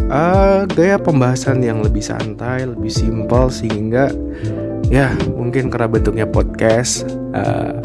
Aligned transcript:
uh, 0.10 0.66
gaya 0.70 0.98
pembahasan 0.98 1.62
yang 1.62 1.82
lebih 1.82 2.02
santai, 2.02 2.66
lebih 2.66 2.90
simpel 2.90 3.50
sehingga 3.50 4.14
ya 4.90 5.14
mungkin 5.34 5.70
karena 5.70 5.90
bentuknya 5.90 6.26
podcast. 6.30 7.06
Uh, 7.34 7.78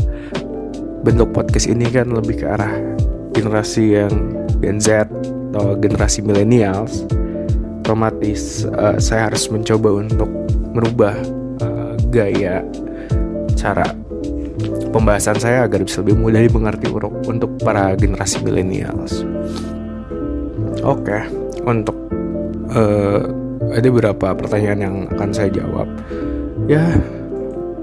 bentuk 1.03 1.35
podcast 1.35 1.67
ini 1.67 1.91
kan 1.91 2.11
lebih 2.11 2.43
ke 2.43 2.47
arah 2.47 2.79
generasi 3.35 3.99
yang 3.99 4.15
Gen 4.63 4.79
Z 4.79 5.11
atau 5.53 5.75
generasi 5.77 6.23
millennials 6.23 7.05
otomatis 7.83 8.65
uh, 8.79 8.97
saya 9.03 9.29
harus 9.29 9.51
mencoba 9.51 10.01
untuk 10.01 10.31
merubah 10.73 11.19
uh, 11.61 11.99
gaya 12.15 12.63
cara 13.59 13.85
pembahasan 14.95 15.37
saya 15.43 15.67
agar 15.67 15.83
bisa 15.83 16.05
lebih 16.05 16.17
mudah 16.21 16.41
dimengerti 16.45 16.87
untuk 17.27 17.51
para 17.65 17.97
generasi 17.97 18.45
millennials. 18.45 19.25
Oke, 20.85 21.09
okay, 21.09 21.23
untuk 21.65 21.97
uh, 22.77 23.25
ada 23.73 23.87
beberapa 23.89 24.37
pertanyaan 24.37 24.81
yang 24.81 24.97
akan 25.17 25.31
saya 25.33 25.49
jawab. 25.49 25.89
Ya, 26.69 26.85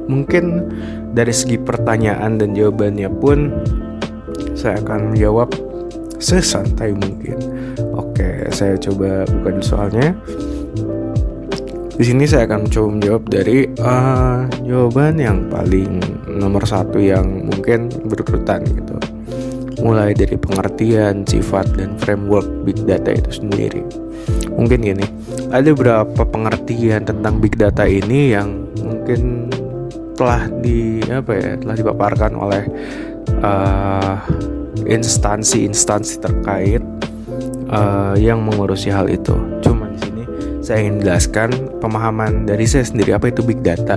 mungkin 0.10 0.66
dari 1.14 1.30
segi 1.30 1.62
pertanyaan 1.62 2.42
dan 2.42 2.58
jawabannya 2.58 3.10
pun 3.22 3.54
saya 4.58 4.82
akan 4.82 5.14
menjawab 5.14 5.54
sesantai 6.20 6.92
mungkin. 6.98 7.38
Oke, 7.96 8.50
saya 8.52 8.76
coba 8.76 9.24
buka 9.30 9.62
soalnya. 9.64 10.12
Di 12.00 12.08
sini 12.08 12.24
saya 12.24 12.48
akan 12.48 12.68
mencoba 12.68 12.88
menjawab 12.96 13.24
dari 13.28 13.58
uh, 13.80 14.48
jawaban 14.64 15.20
yang 15.20 15.48
paling 15.52 16.00
nomor 16.28 16.64
satu 16.64 16.96
yang 17.00 17.48
mungkin 17.48 17.92
berurutan 18.08 18.64
gitu. 18.68 18.96
Mulai 19.80 20.12
dari 20.12 20.36
pengertian, 20.36 21.24
sifat, 21.24 21.72
dan 21.80 21.96
framework 22.00 22.48
big 22.68 22.84
data 22.84 23.16
itu 23.16 23.44
sendiri. 23.44 23.84
Mungkin 24.60 24.84
gini, 24.84 25.08
ada 25.56 25.72
beberapa 25.72 26.28
pengertian 26.28 27.08
tentang 27.08 27.40
big 27.40 27.56
data 27.56 27.88
ini 27.88 28.36
yang 28.36 28.68
mungkin 28.84 29.48
telah 30.20 30.52
di 30.60 31.00
apa 31.08 31.32
ya 31.32 31.56
telah 31.56 31.76
dipaparkan 31.80 32.36
oleh 32.36 32.64
instansi-instansi 34.84 36.20
uh, 36.20 36.22
terkait 36.28 36.84
uh, 37.72 38.20
yang 38.20 38.44
mengurusi 38.44 38.92
hal 38.92 39.08
itu. 39.08 39.32
Cuma 39.64 39.88
di 39.96 40.00
sini 40.04 40.24
saya 40.60 40.84
ingin 40.84 41.00
jelaskan 41.00 41.50
pemahaman 41.80 42.44
dari 42.44 42.68
saya 42.68 42.84
sendiri 42.84 43.16
apa 43.16 43.32
itu 43.32 43.40
big 43.40 43.64
data. 43.64 43.96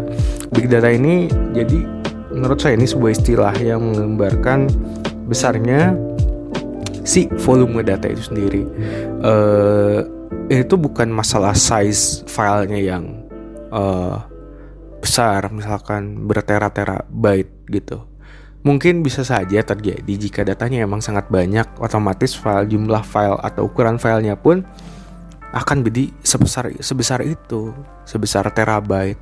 Big 0.55 0.71
data 0.71 0.87
ini 0.87 1.27
jadi 1.51 1.83
menurut 2.31 2.63
saya 2.63 2.79
ini 2.79 2.87
sebuah 2.87 3.13
istilah 3.19 3.55
yang 3.59 3.83
menggambarkan 3.83 4.71
besarnya 5.27 5.99
si 7.03 7.27
volume 7.43 7.83
data 7.83 8.07
itu 8.07 8.31
sendiri. 8.31 8.63
Uh, 9.27 10.07
itu 10.51 10.79
bukan 10.79 11.11
masalah 11.11 11.57
size 11.57 12.23
filenya 12.29 12.79
yang 12.79 13.05
uh, 13.73 14.32
besar 15.03 15.51
misalkan 15.51 16.31
bertera-tera 16.31 17.03
byte 17.11 17.67
gitu. 17.75 18.07
Mungkin 18.63 19.03
bisa 19.03 19.27
saja 19.27 19.59
terjadi 19.59 20.07
jika 20.15 20.47
datanya 20.47 20.87
emang 20.87 21.03
sangat 21.03 21.27
banyak 21.27 21.67
otomatis 21.83 22.39
file 22.39 22.71
jumlah 22.71 23.03
file 23.03 23.43
atau 23.43 23.67
ukuran 23.67 23.99
filenya 23.99 24.39
pun 24.39 24.63
akan 25.51 25.83
jadi 25.83 26.15
sebesar 26.23 26.71
sebesar 26.79 27.27
itu 27.27 27.75
sebesar 28.07 28.47
terabyte. 28.55 29.19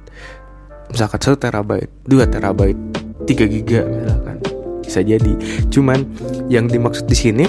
Misalkan 0.92 1.20
1 1.24 1.40
terabyte 1.40 1.90
2 2.04 2.28
terabyte 2.28 2.80
3 3.24 3.54
giga 3.56 3.82
misalkan. 3.88 4.36
Bisa 4.84 5.00
jadi. 5.00 5.32
Cuman 5.72 6.04
yang 6.52 6.68
dimaksud 6.68 7.08
di 7.08 7.16
sini 7.16 7.46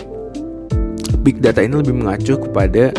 big 1.22 1.44
data 1.44 1.60
ini 1.60 1.76
lebih 1.76 1.94
mengacu 1.94 2.40
kepada 2.40 2.96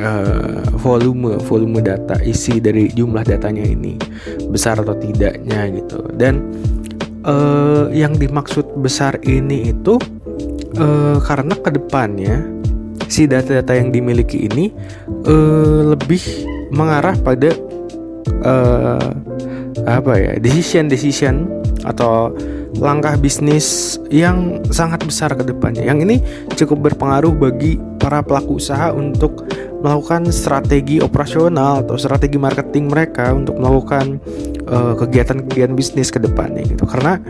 uh, 0.00 0.62
volume 0.76 1.40
volume 1.42 1.80
data 1.80 2.20
isi 2.22 2.60
dari 2.60 2.88
jumlah 2.92 3.24
datanya 3.24 3.64
ini 3.64 3.96
besar 4.48 4.80
atau 4.80 4.96
tidaknya 4.96 5.68
gitu. 5.72 6.00
Dan 6.16 6.40
uh, 7.26 7.88
yang 7.92 8.16
dimaksud 8.16 8.76
besar 8.80 9.18
ini 9.24 9.72
itu 9.74 9.98
uh, 10.78 11.18
karena 11.20 11.54
ke 11.56 11.70
depannya 11.74 12.44
si 13.06 13.26
data-data 13.26 13.74
yang 13.74 13.94
dimiliki 13.94 14.50
ini 14.50 14.70
uh, 15.26 15.94
lebih 15.94 16.22
mengarah 16.74 17.14
pada 17.22 17.54
uh, 18.42 19.10
apa 19.86 20.12
ya 20.18 20.32
decision 20.42 20.90
decision 20.90 21.46
atau 21.86 22.34
langkah 22.76 23.16
bisnis 23.16 23.96
yang 24.12 24.60
sangat 24.70 25.04
besar 25.04 25.32
ke 25.34 25.44
depannya. 25.44 25.84
Yang 25.84 25.98
ini 26.08 26.16
cukup 26.56 26.92
berpengaruh 26.92 27.32
bagi 27.32 27.80
para 28.00 28.20
pelaku 28.22 28.60
usaha 28.60 28.92
untuk 28.92 29.48
melakukan 29.80 30.32
strategi 30.32 30.98
operasional 31.02 31.84
atau 31.84 31.94
strategi 32.00 32.40
marketing 32.40 32.90
mereka 32.90 33.32
untuk 33.32 33.60
melakukan 33.60 34.18
eh, 34.64 34.94
kegiatan-kegiatan 34.96 35.74
uh, 35.74 35.78
bisnis 35.78 36.08
ke 36.08 36.18
depannya 36.18 36.64
gitu. 36.64 36.84
Karena 36.88 37.20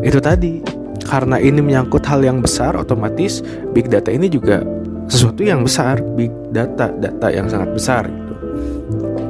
itu 0.00 0.18
tadi 0.18 0.64
karena 1.04 1.36
ini 1.36 1.60
menyangkut 1.60 2.06
hal 2.08 2.24
yang 2.24 2.40
besar 2.40 2.78
otomatis 2.78 3.44
big 3.76 3.92
data 3.92 4.08
ini 4.08 4.30
juga 4.32 4.64
sesuatu 5.10 5.44
yang 5.44 5.60
besar, 5.66 6.00
big 6.16 6.32
data, 6.54 6.88
data 6.88 7.28
yang 7.28 7.50
sangat 7.50 7.70
besar 7.74 8.02
gitu. 8.08 8.34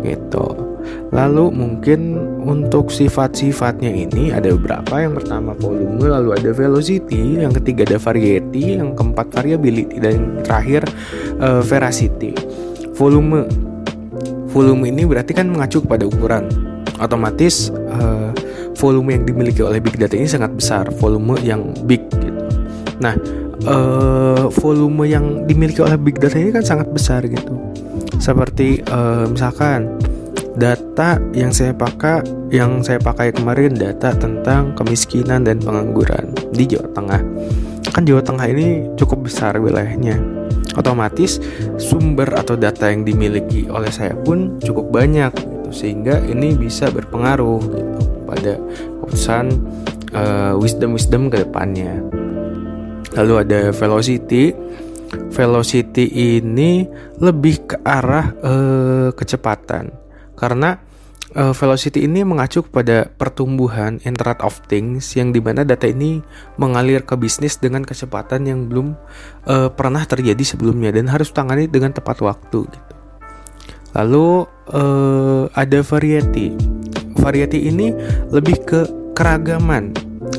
Gitu. 0.06 0.46
Lalu 1.10 1.44
mungkin 1.50 2.00
untuk 2.42 2.90
sifat-sifatnya 2.90 3.88
ini 3.88 4.34
ada 4.34 4.50
beberapa. 4.52 5.00
Yang 5.00 5.22
pertama 5.22 5.54
volume, 5.56 6.04
lalu 6.10 6.34
ada 6.36 6.50
velocity, 6.50 7.40
yang 7.40 7.54
ketiga 7.54 7.86
ada 7.86 7.98
variety, 8.02 8.82
yang 8.82 8.92
keempat 8.98 9.30
variability 9.30 9.96
dan 10.02 10.12
yang 10.18 10.26
terakhir 10.42 10.82
uh, 11.38 11.62
veracity. 11.62 12.34
Volume. 12.98 13.46
Volume 14.52 14.92
ini 14.92 15.08
berarti 15.08 15.32
kan 15.32 15.48
mengacu 15.48 15.80
kepada 15.80 16.04
ukuran. 16.04 16.44
Otomatis 17.00 17.72
uh, 17.88 18.28
volume 18.76 19.16
yang 19.16 19.22
dimiliki 19.24 19.62
oleh 19.64 19.80
big 19.80 19.96
data 19.96 20.12
ini 20.12 20.28
sangat 20.28 20.52
besar, 20.52 20.92
volume 21.00 21.40
yang 21.40 21.72
big 21.88 22.04
gitu. 22.20 22.42
Nah, 23.00 23.16
uh, 23.64 24.50
volume 24.52 25.08
yang 25.08 25.48
dimiliki 25.48 25.80
oleh 25.80 25.96
big 25.96 26.20
data 26.20 26.36
ini 26.36 26.52
kan 26.52 26.66
sangat 26.66 26.90
besar 26.92 27.24
gitu. 27.24 27.54
Seperti 28.20 28.84
uh, 28.92 29.26
misalkan 29.30 30.01
data 30.56 31.16
yang 31.32 31.52
saya 31.52 31.72
pakai 31.72 32.24
yang 32.52 32.84
saya 32.84 33.00
pakai 33.00 33.32
kemarin 33.32 33.72
data 33.72 34.12
tentang 34.12 34.76
kemiskinan 34.76 35.48
dan 35.48 35.60
pengangguran 35.60 36.32
di 36.52 36.68
Jawa 36.68 36.88
Tengah. 36.92 37.22
Kan 37.92 38.04
Jawa 38.08 38.20
Tengah 38.24 38.46
ini 38.48 38.88
cukup 38.96 39.28
besar 39.28 39.56
wilayahnya. 39.56 40.20
Otomatis 40.72 41.36
sumber 41.76 42.32
atau 42.32 42.56
data 42.56 42.88
yang 42.88 43.04
dimiliki 43.04 43.68
oleh 43.68 43.92
saya 43.92 44.16
pun 44.16 44.56
cukup 44.60 44.88
banyak 44.88 45.32
gitu 45.36 45.68
sehingga 45.72 46.20
ini 46.24 46.56
bisa 46.56 46.88
berpengaruh 46.88 47.60
gitu 47.60 48.02
pada 48.24 48.56
keputusan 49.04 49.44
uh, 50.16 50.56
wisdom-wisdom 50.56 51.28
ke 51.28 51.44
depannya. 51.44 52.00
Lalu 53.16 53.34
ada 53.44 53.60
velocity. 53.72 54.56
Velocity 55.12 56.08
ini 56.40 56.88
lebih 57.20 57.68
ke 57.68 57.76
arah 57.84 58.32
uh, 58.40 59.08
kecepatan. 59.12 60.01
Karena 60.42 60.74
uh, 61.38 61.54
velocity 61.54 62.02
ini 62.02 62.26
mengacu 62.26 62.66
kepada 62.66 63.06
pertumbuhan 63.14 64.02
Internet 64.02 64.42
of 64.42 64.58
Things 64.66 65.14
yang 65.14 65.30
di 65.30 65.38
mana 65.38 65.62
data 65.62 65.86
ini 65.86 66.18
mengalir 66.58 67.06
ke 67.06 67.14
bisnis 67.14 67.62
dengan 67.62 67.86
kecepatan 67.86 68.50
yang 68.50 68.66
belum 68.66 68.98
uh, 69.46 69.70
pernah 69.70 70.02
terjadi 70.02 70.42
sebelumnya 70.42 70.90
dan 70.90 71.06
harus 71.06 71.30
tangani 71.30 71.70
dengan 71.70 71.94
tepat 71.94 72.18
waktu 72.26 72.66
gitu. 72.66 72.94
Lalu 73.92 74.48
uh, 74.72 75.44
ada 75.52 75.78
variety. 75.84 76.56
Variety 77.20 77.68
ini 77.68 77.92
lebih 78.32 78.56
ke 78.64 78.80
keragaman. 79.12 79.92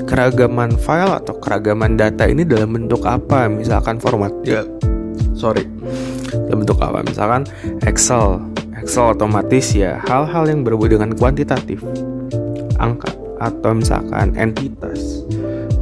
Keragaman 0.09 0.73
file 0.81 1.21
atau 1.21 1.37
keragaman 1.37 1.95
data 1.95 2.25
ini 2.25 2.41
dalam 2.43 2.73
bentuk 2.73 3.05
apa? 3.05 3.45
Misalkan 3.45 4.01
format 4.01 4.33
ya. 4.41 4.65
Sorry. 5.37 5.69
Dalam 6.49 6.65
bentuk 6.65 6.81
apa? 6.81 7.05
Misalkan 7.05 7.45
Excel 7.85 8.41
Excel 8.83 9.15
otomatis 9.15 9.71
ya 9.71 10.03
hal-hal 10.03 10.43
yang 10.43 10.67
berhubungan 10.67 11.07
dengan 11.07 11.15
kuantitatif, 11.15 11.79
angka 12.83 13.15
atau 13.39 13.79
misalkan 13.79 14.35
entitas, 14.35 15.23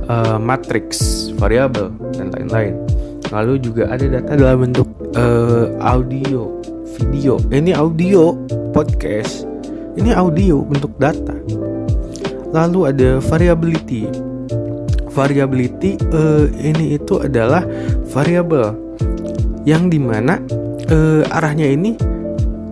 uh, 0.06 0.38
matriks, 0.38 1.33
variabel 1.42 1.89
dan 2.13 2.30
lain-lain. 2.30 2.77
Lalu 3.33 3.57
juga 3.57 3.89
ada 3.89 4.06
data 4.06 4.38
dalam 4.38 4.69
bentuk 4.69 4.86
uh, 5.18 5.74
audio, 5.81 6.62
video. 6.94 7.42
Ini 7.50 7.74
audio 7.74 8.38
podcast. 8.69 9.50
Ini 9.97 10.13
audio 10.13 10.62
bentuk 10.62 10.94
data. 11.01 11.33
Lalu 12.54 12.80
ada 12.86 13.09
variability. 13.18 14.06
Variability 15.09 15.97
uh, 16.13 16.45
ini 16.54 17.01
itu 17.01 17.18
adalah 17.18 17.65
variabel 18.13 18.77
yang 19.65 19.89
di 19.89 19.97
mana 19.97 20.38
uh, 20.94 21.25
arahnya 21.33 21.65
ini 21.65 22.11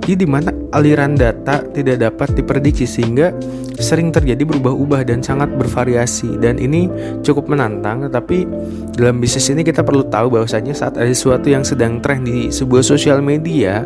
jadi 0.10 0.26
di 0.26 0.30
mana 0.34 0.50
aliran 0.74 1.14
data 1.14 1.62
tidak 1.70 2.02
dapat 2.02 2.34
diprediksi 2.34 2.90
sehingga 2.90 3.30
sering 3.78 4.10
terjadi 4.10 4.42
berubah-ubah 4.42 5.06
dan 5.06 5.22
sangat 5.22 5.54
bervariasi 5.54 6.42
dan 6.42 6.58
ini 6.58 6.90
cukup 7.22 7.46
menantang 7.46 8.10
tetapi 8.10 8.42
dalam 8.98 9.22
bisnis 9.22 9.54
ini 9.54 9.62
kita 9.62 9.86
perlu 9.86 10.10
tahu 10.10 10.34
bahwasanya 10.34 10.74
saat 10.74 10.98
ada 10.98 11.14
sesuatu 11.14 11.46
yang 11.54 11.62
sedang 11.62 12.02
tren 12.02 12.26
di 12.26 12.50
sebuah 12.50 12.82
sosial 12.82 13.22
media 13.22 13.86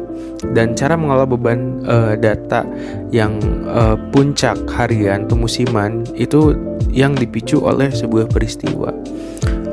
dan 0.56 0.80
cara 0.80 0.96
mengolah 0.96 1.28
beban 1.28 1.84
uh, 1.92 2.16
data 2.16 2.64
yang 3.12 3.36
uh, 3.68 4.00
puncak 4.16 4.56
harian 4.80 5.28
atau 5.28 5.36
musiman 5.36 6.08
itu 6.16 6.56
yang 6.96 7.20
dipicu 7.20 7.60
oleh 7.60 7.92
sebuah 7.92 8.32
peristiwa. 8.32 8.96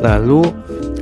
Lalu 0.02 0.50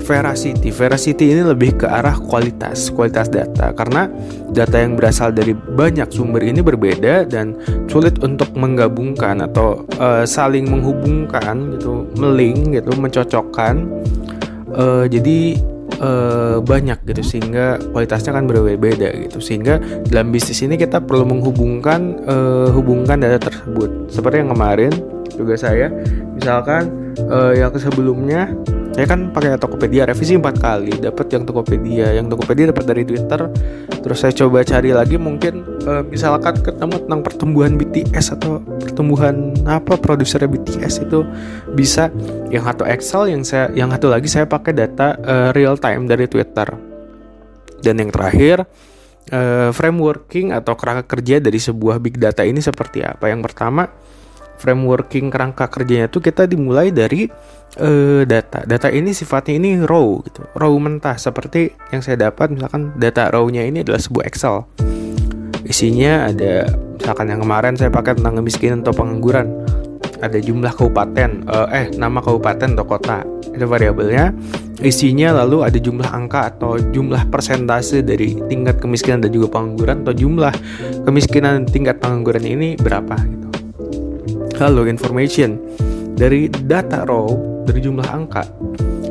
veracity. 0.09 0.73
Veracity 0.73 1.37
ini 1.37 1.45
lebih 1.45 1.85
ke 1.85 1.87
arah 1.87 2.17
kualitas, 2.17 2.89
kualitas 2.89 3.29
data 3.29 3.77
karena 3.77 4.09
data 4.57 4.81
yang 4.81 4.97
berasal 4.97 5.29
dari 5.37 5.53
banyak 5.53 6.09
sumber 6.09 6.41
ini 6.41 6.65
berbeda 6.65 7.29
dan 7.29 7.53
sulit 7.93 8.17
untuk 8.25 8.57
menggabungkan 8.57 9.45
atau 9.45 9.85
uh, 10.01 10.25
saling 10.25 10.65
menghubungkan 10.65 11.77
gitu, 11.77 12.09
meling 12.17 12.73
gitu, 12.73 12.97
mencocokkan. 12.97 13.85
Uh, 14.73 15.05
jadi 15.09 15.61
uh, 16.01 16.59
banyak 16.63 16.99
gitu 17.09 17.23
sehingga 17.37 17.77
kualitasnya 17.93 18.37
kan 18.37 18.45
berbeda-beda 18.47 19.09
gitu 19.29 19.39
sehingga 19.43 19.81
dalam 20.09 20.31
bisnis 20.31 20.63
ini 20.63 20.79
kita 20.79 21.03
perlu 21.03 21.27
menghubungkan 21.27 22.21
uh, 22.29 22.69
hubungkan 22.73 23.19
data 23.19 23.49
tersebut 23.51 24.13
seperti 24.13 24.45
yang 24.45 24.53
kemarin 24.53 24.93
juga 25.35 25.55
saya 25.57 25.89
misalkan 26.37 27.15
uh, 27.27 27.55
yang 27.55 27.73
sebelumnya 27.75 28.53
saya 28.99 29.15
kan 29.15 29.31
pakai 29.31 29.55
Tokopedia 29.63 30.11
revisi 30.11 30.35
empat 30.35 30.59
kali. 30.59 30.91
Dapat 30.99 31.31
yang 31.31 31.47
Tokopedia. 31.47 32.19
Yang 32.19 32.35
Tokopedia 32.35 32.75
dapat 32.75 32.83
dari 32.83 33.07
Twitter. 33.07 33.47
Terus 34.03 34.19
saya 34.19 34.35
coba 34.35 34.67
cari 34.67 34.91
lagi 34.91 35.15
mungkin 35.15 35.63
uh, 35.87 36.03
misalkan 36.03 36.59
ketemu 36.59 37.07
tentang 37.07 37.23
pertumbuhan 37.23 37.79
BTS 37.79 38.35
atau 38.35 38.59
pertumbuhan 38.59 39.55
apa 39.71 39.95
produsernya 40.03 40.51
BTS 40.51 41.07
itu 41.07 41.23
bisa. 41.79 42.11
Yang 42.51 42.75
satu 42.75 42.83
Excel 42.91 43.23
yang 43.31 43.47
saya 43.47 43.71
yang 43.71 43.95
satu 43.95 44.11
lagi 44.11 44.27
saya 44.27 44.51
pakai 44.51 44.75
data 44.75 45.15
uh, 45.15 45.55
real 45.55 45.79
time 45.79 46.11
dari 46.11 46.27
Twitter. 46.27 46.67
Dan 47.79 48.03
yang 48.03 48.11
terakhir 48.11 48.67
uh, 49.31 49.71
frameworking 49.71 50.51
atau 50.51 50.75
kerangka 50.75 51.07
kerja 51.07 51.39
dari 51.39 51.63
sebuah 51.63 52.03
big 52.03 52.19
data 52.19 52.43
ini 52.43 52.59
seperti 52.59 53.07
apa? 53.07 53.31
Yang 53.31 53.47
pertama 53.47 53.87
frameworking 54.59 55.31
kerangka 55.31 55.71
kerjanya 55.71 56.11
itu 56.11 56.19
kita 56.19 56.45
dimulai 56.45 56.91
dari 56.91 57.31
uh, 57.79 58.23
data. 58.27 58.67
Data 58.67 58.89
ini 58.91 59.15
sifatnya 59.15 59.57
ini 59.57 59.71
raw 59.81 60.19
gitu, 60.27 60.45
raw 60.59 60.73
mentah 60.75 61.17
seperti 61.17 61.73
yang 61.95 62.03
saya 62.03 62.29
dapat 62.29 62.53
misalkan 62.53 62.93
data 62.99 63.31
raw-nya 63.31 63.65
ini 63.65 63.87
adalah 63.87 64.03
sebuah 64.03 64.25
Excel. 64.27 64.67
Isinya 65.69 66.29
ada 66.33 66.67
misalkan 66.99 67.31
yang 67.31 67.41
kemarin 67.45 67.75
saya 67.79 67.93
pakai 67.93 68.19
tentang 68.19 68.43
kemiskinan 68.43 68.83
atau 68.83 68.95
pengangguran. 68.97 69.47
Ada 70.19 70.43
jumlah 70.43 70.75
kabupaten, 70.75 71.47
uh, 71.47 71.71
eh 71.71 71.95
nama 71.95 72.19
kabupaten 72.19 72.75
atau 72.75 72.87
kota. 72.89 73.23
Itu 73.55 73.71
variabelnya. 73.71 74.35
Isinya 74.79 75.35
lalu 75.43 75.67
ada 75.67 75.79
jumlah 75.79 76.11
angka 76.11 76.55
atau 76.55 76.79
jumlah 76.79 77.27
persentase 77.31 78.03
dari 78.03 78.39
tingkat 78.47 78.79
kemiskinan 78.79 79.23
dan 79.23 79.31
juga 79.35 79.59
pengangguran 79.59 80.07
atau 80.07 80.15
jumlah 80.15 80.55
kemiskinan 81.03 81.67
tingkat 81.67 81.99
pengangguran 81.99 82.47
ini 82.47 82.79
berapa 82.79 83.38
Lalu 84.59 84.91
information. 84.91 85.59
Dari 86.19 86.51
data 86.51 87.07
raw 87.07 87.31
dari 87.63 87.79
jumlah 87.79 88.09
angka 88.11 88.43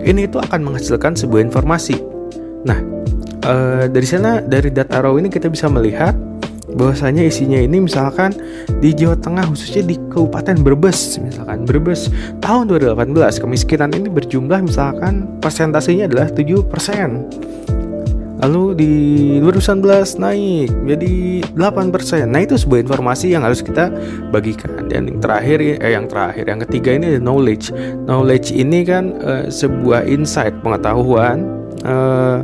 ini 0.07 0.23
itu 0.23 0.39
akan 0.39 0.63
menghasilkan 0.63 1.19
sebuah 1.19 1.51
informasi. 1.51 1.99
Nah, 2.63 2.79
e, 3.43 3.53
dari 3.91 4.07
sana 4.07 4.39
dari 4.39 4.71
data 4.71 5.03
raw 5.03 5.13
ini 5.19 5.27
kita 5.27 5.51
bisa 5.51 5.67
melihat 5.67 6.15
bahwasanya 6.67 7.23
isinya 7.23 7.59
ini 7.59 7.79
misalkan 7.83 8.35
di 8.83 8.91
Jawa 8.91 9.15
Tengah 9.19 9.47
khususnya 9.51 9.83
di 9.87 9.95
Kabupaten 10.11 10.63
Brebes 10.63 11.19
misalkan. 11.19 11.67
Brebes 11.67 12.07
tahun 12.39 12.71
2018 12.71 13.43
kemiskinan 13.43 13.91
ini 13.95 14.07
berjumlah 14.07 14.63
misalkan 14.63 15.27
persentasenya 15.43 16.07
adalah 16.07 16.31
7% 16.31 16.67
Lalu 18.37 18.63
di 18.77 18.91
2019 19.41 20.21
naik 20.21 20.69
jadi 20.85 21.13
8%. 21.57 22.29
Nah, 22.29 22.41
itu 22.45 22.53
sebuah 22.53 22.85
informasi 22.85 23.33
yang 23.33 23.41
harus 23.41 23.65
kita 23.65 23.89
bagikan. 24.29 24.85
Dan 24.85 25.09
yang 25.09 25.19
terakhir 25.19 25.57
eh 25.61 25.91
yang 25.93 26.05
terakhir, 26.05 26.45
yang 26.45 26.61
ketiga 26.69 26.89
ini 26.93 27.17
knowledge. 27.17 27.73
Knowledge 28.05 28.53
ini 28.53 28.85
kan 28.85 29.17
eh, 29.17 29.45
sebuah 29.49 30.05
insight, 30.05 30.53
pengetahuan. 30.61 31.49
Eh, 31.81 32.37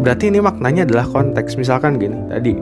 berarti 0.00 0.32
ini 0.32 0.40
maknanya 0.40 0.88
adalah 0.88 1.04
konteks. 1.04 1.60
Misalkan 1.60 2.00
gini, 2.00 2.16
tadi 2.32 2.56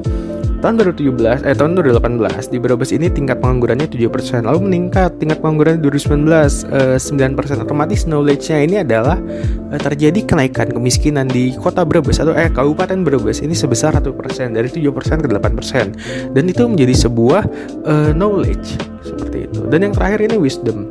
tahun 0.65 0.81
2017 0.97 1.45
eh 1.45 1.53
tahun 1.53 1.77
2018 1.77 2.49
di 2.49 2.57
Brebes 2.57 2.97
ini 2.97 3.13
tingkat 3.13 3.37
penganggurannya 3.45 3.85
7% 3.85 4.49
lalu 4.49 4.65
meningkat. 4.65 5.21
Tingkat 5.21 5.45
pengangguran 5.45 5.85
2019 5.85 6.25
eh, 6.73 6.97
9% 6.97 7.69
otomatis 7.69 8.09
knowledge-nya 8.09 8.59
ini 8.65 8.77
adalah 8.81 9.21
eh, 9.69 9.77
terjadi 9.77 10.25
kenaikan 10.25 10.73
kemiskinan 10.73 11.29
di 11.29 11.53
kota 11.61 11.85
Brebes 11.85 12.17
atau 12.17 12.33
eh 12.33 12.49
Kabupaten 12.49 13.05
Brebes 13.05 13.45
ini 13.45 13.53
sebesar 13.53 13.93
1% 13.93 14.09
dari 14.57 14.69
7% 14.73 15.21
ke 15.21 15.29
8% 15.29 16.33
dan 16.33 16.45
itu 16.49 16.65
menjadi 16.65 16.97
sebuah 16.97 17.45
eh, 17.85 18.11
knowledge 18.17 18.81
seperti 19.05 19.45
itu. 19.53 19.61
Dan 19.69 19.85
yang 19.85 19.93
terakhir 19.93 20.25
ini 20.25 20.41
wisdom. 20.41 20.89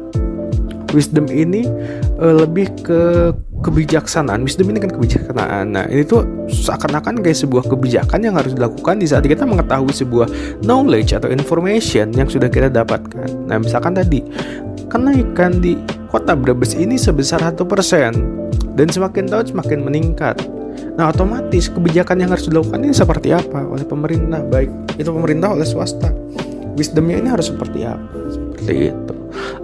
Wisdom 0.94 1.26
ini 1.34 1.66
uh, 2.22 2.46
lebih 2.46 2.70
ke 2.86 3.34
kebijaksanaan 3.64 4.44
wisdom 4.44 4.70
ini 4.70 4.84
kan 4.84 4.92
kebijaksanaan 4.92 5.66
nah 5.72 5.86
ini 5.88 6.04
tuh 6.04 6.28
seakan-akan 6.52 7.24
kayak 7.24 7.40
sebuah 7.40 7.64
kebijakan 7.72 8.20
yang 8.20 8.36
harus 8.36 8.52
dilakukan 8.54 9.00
di 9.00 9.08
saat 9.08 9.24
kita 9.24 9.48
mengetahui 9.48 9.96
sebuah 9.96 10.28
knowledge 10.68 11.16
atau 11.16 11.32
information 11.32 12.12
yang 12.12 12.28
sudah 12.28 12.52
kita 12.52 12.68
dapatkan 12.68 13.48
nah 13.48 13.58
misalkan 13.58 13.96
tadi 13.96 14.20
kenaikan 14.92 15.64
di 15.64 15.80
kota 16.12 16.36
Brebes 16.36 16.76
ini 16.76 17.00
sebesar 17.00 17.42
satu 17.42 17.64
persen 17.64 18.14
dan 18.76 18.92
semakin 18.92 19.26
tahun 19.32 19.50
semakin 19.50 19.80
meningkat 19.82 20.38
Nah 20.94 21.10
otomatis 21.10 21.74
kebijakan 21.74 22.22
yang 22.22 22.30
harus 22.34 22.46
dilakukan 22.46 22.86
ini 22.86 22.94
seperti 22.94 23.34
apa 23.34 23.66
oleh 23.66 23.82
pemerintah 23.82 24.46
baik 24.46 24.70
itu 25.02 25.10
pemerintah 25.10 25.54
oleh 25.54 25.66
swasta. 25.66 26.14
Wisdomnya 26.78 27.18
ini 27.22 27.30
harus 27.30 27.50
seperti 27.50 27.86
apa? 27.86 28.14
Seperti 28.30 28.94
itu. 28.94 29.14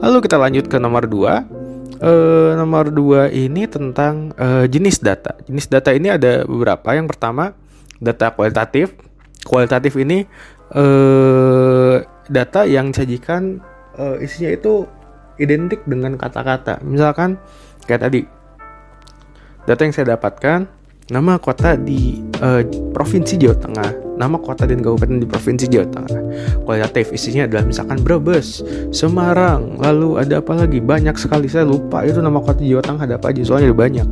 Lalu 0.01 0.17
kita 0.25 0.37
lanjut 0.41 0.65
ke 0.69 0.77
nomor 0.81 1.05
2 1.05 1.58
Uh, 1.99 2.55
nomor 2.55 2.95
2 2.95 3.27
ini 3.35 3.67
tentang 3.67 4.31
uh, 4.39 4.63
jenis 4.71 5.03
data. 5.03 5.35
Jenis 5.43 5.67
data 5.67 5.91
ini 5.91 6.07
ada 6.07 6.47
beberapa. 6.47 6.95
Yang 6.95 7.11
pertama, 7.15 7.51
data 7.99 8.31
kualitatif. 8.31 8.95
Kualitatif 9.43 9.99
ini 9.99 10.23
uh, 10.75 11.99
data 12.31 12.63
yang 12.63 12.95
disajikan 12.95 13.59
uh, 13.99 14.15
isinya 14.23 14.55
itu 14.55 14.87
identik 15.43 15.83
dengan 15.83 16.15
kata-kata. 16.15 16.79
Misalkan 16.87 17.35
kayak 17.83 18.07
tadi, 18.07 18.23
data 19.67 19.81
yang 19.83 19.91
saya 19.91 20.15
dapatkan 20.15 20.71
nama 21.11 21.35
kota 21.35 21.75
di 21.75 22.23
provinsi 22.95 23.35
Jawa 23.35 23.57
Tengah. 23.59 24.08
Nama 24.19 24.35
kota 24.35 24.67
dan 24.67 24.83
kabupaten 24.83 25.23
di 25.23 25.27
provinsi 25.27 25.65
Jawa 25.71 25.87
Tengah. 25.87 26.21
Kualitatif 26.67 27.15
isinya 27.15 27.47
adalah 27.47 27.63
misalkan 27.63 28.03
Brebes, 28.03 28.61
Semarang, 28.91 29.79
lalu 29.79 30.19
ada 30.19 30.43
apa 30.43 30.53
lagi? 30.59 30.83
Banyak 30.83 31.15
sekali 31.15 31.47
saya 31.47 31.63
lupa 31.63 32.03
itu 32.03 32.19
nama 32.19 32.43
kota 32.43 32.59
Jawa 32.59 32.83
Tengah 32.83 33.03
ada 33.07 33.15
apa 33.15 33.31
aja 33.31 33.41
soalnya 33.47 33.71
ada 33.71 33.79
banyak. 33.79 34.07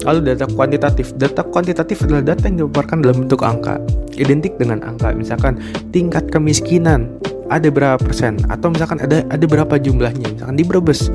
Lalu 0.00 0.32
data 0.32 0.48
kuantitatif. 0.48 1.12
Data 1.20 1.44
kuantitatif 1.44 2.08
adalah 2.08 2.24
data 2.24 2.48
yang 2.48 2.64
dipaparkan 2.64 3.04
dalam 3.04 3.28
bentuk 3.28 3.44
angka. 3.44 3.76
Identik 4.16 4.56
dengan 4.56 4.80
angka, 4.80 5.12
misalkan 5.12 5.60
tingkat 5.92 6.32
kemiskinan 6.32 7.20
ada 7.50 7.68
berapa 7.68 7.98
persen 7.98 8.38
atau 8.46 8.70
misalkan 8.70 9.02
ada 9.02 9.26
ada 9.26 9.44
berapa 9.44 9.74
jumlahnya 9.74 10.38
misalkan 10.38 10.54
di 10.56 10.62
Brebes 10.62 11.10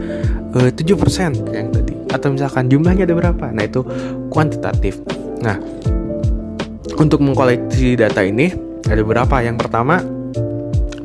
eh, 0.59 0.69
tujuh 0.75 0.99
persen 0.99 1.31
yang 1.55 1.71
tadi 1.71 1.95
atau 2.11 2.35
misalkan 2.35 2.67
jumlahnya 2.67 3.07
ada 3.07 3.15
berapa 3.15 3.55
nah 3.55 3.63
itu 3.63 3.81
kuantitatif 4.27 4.99
nah 5.39 5.55
untuk 6.97 7.19
mengkoleksi 7.21 7.99
data 7.99 8.23
ini 8.23 8.51
ada 8.87 9.01
beberapa. 9.03 9.41
Yang 9.43 9.67
pertama 9.67 10.01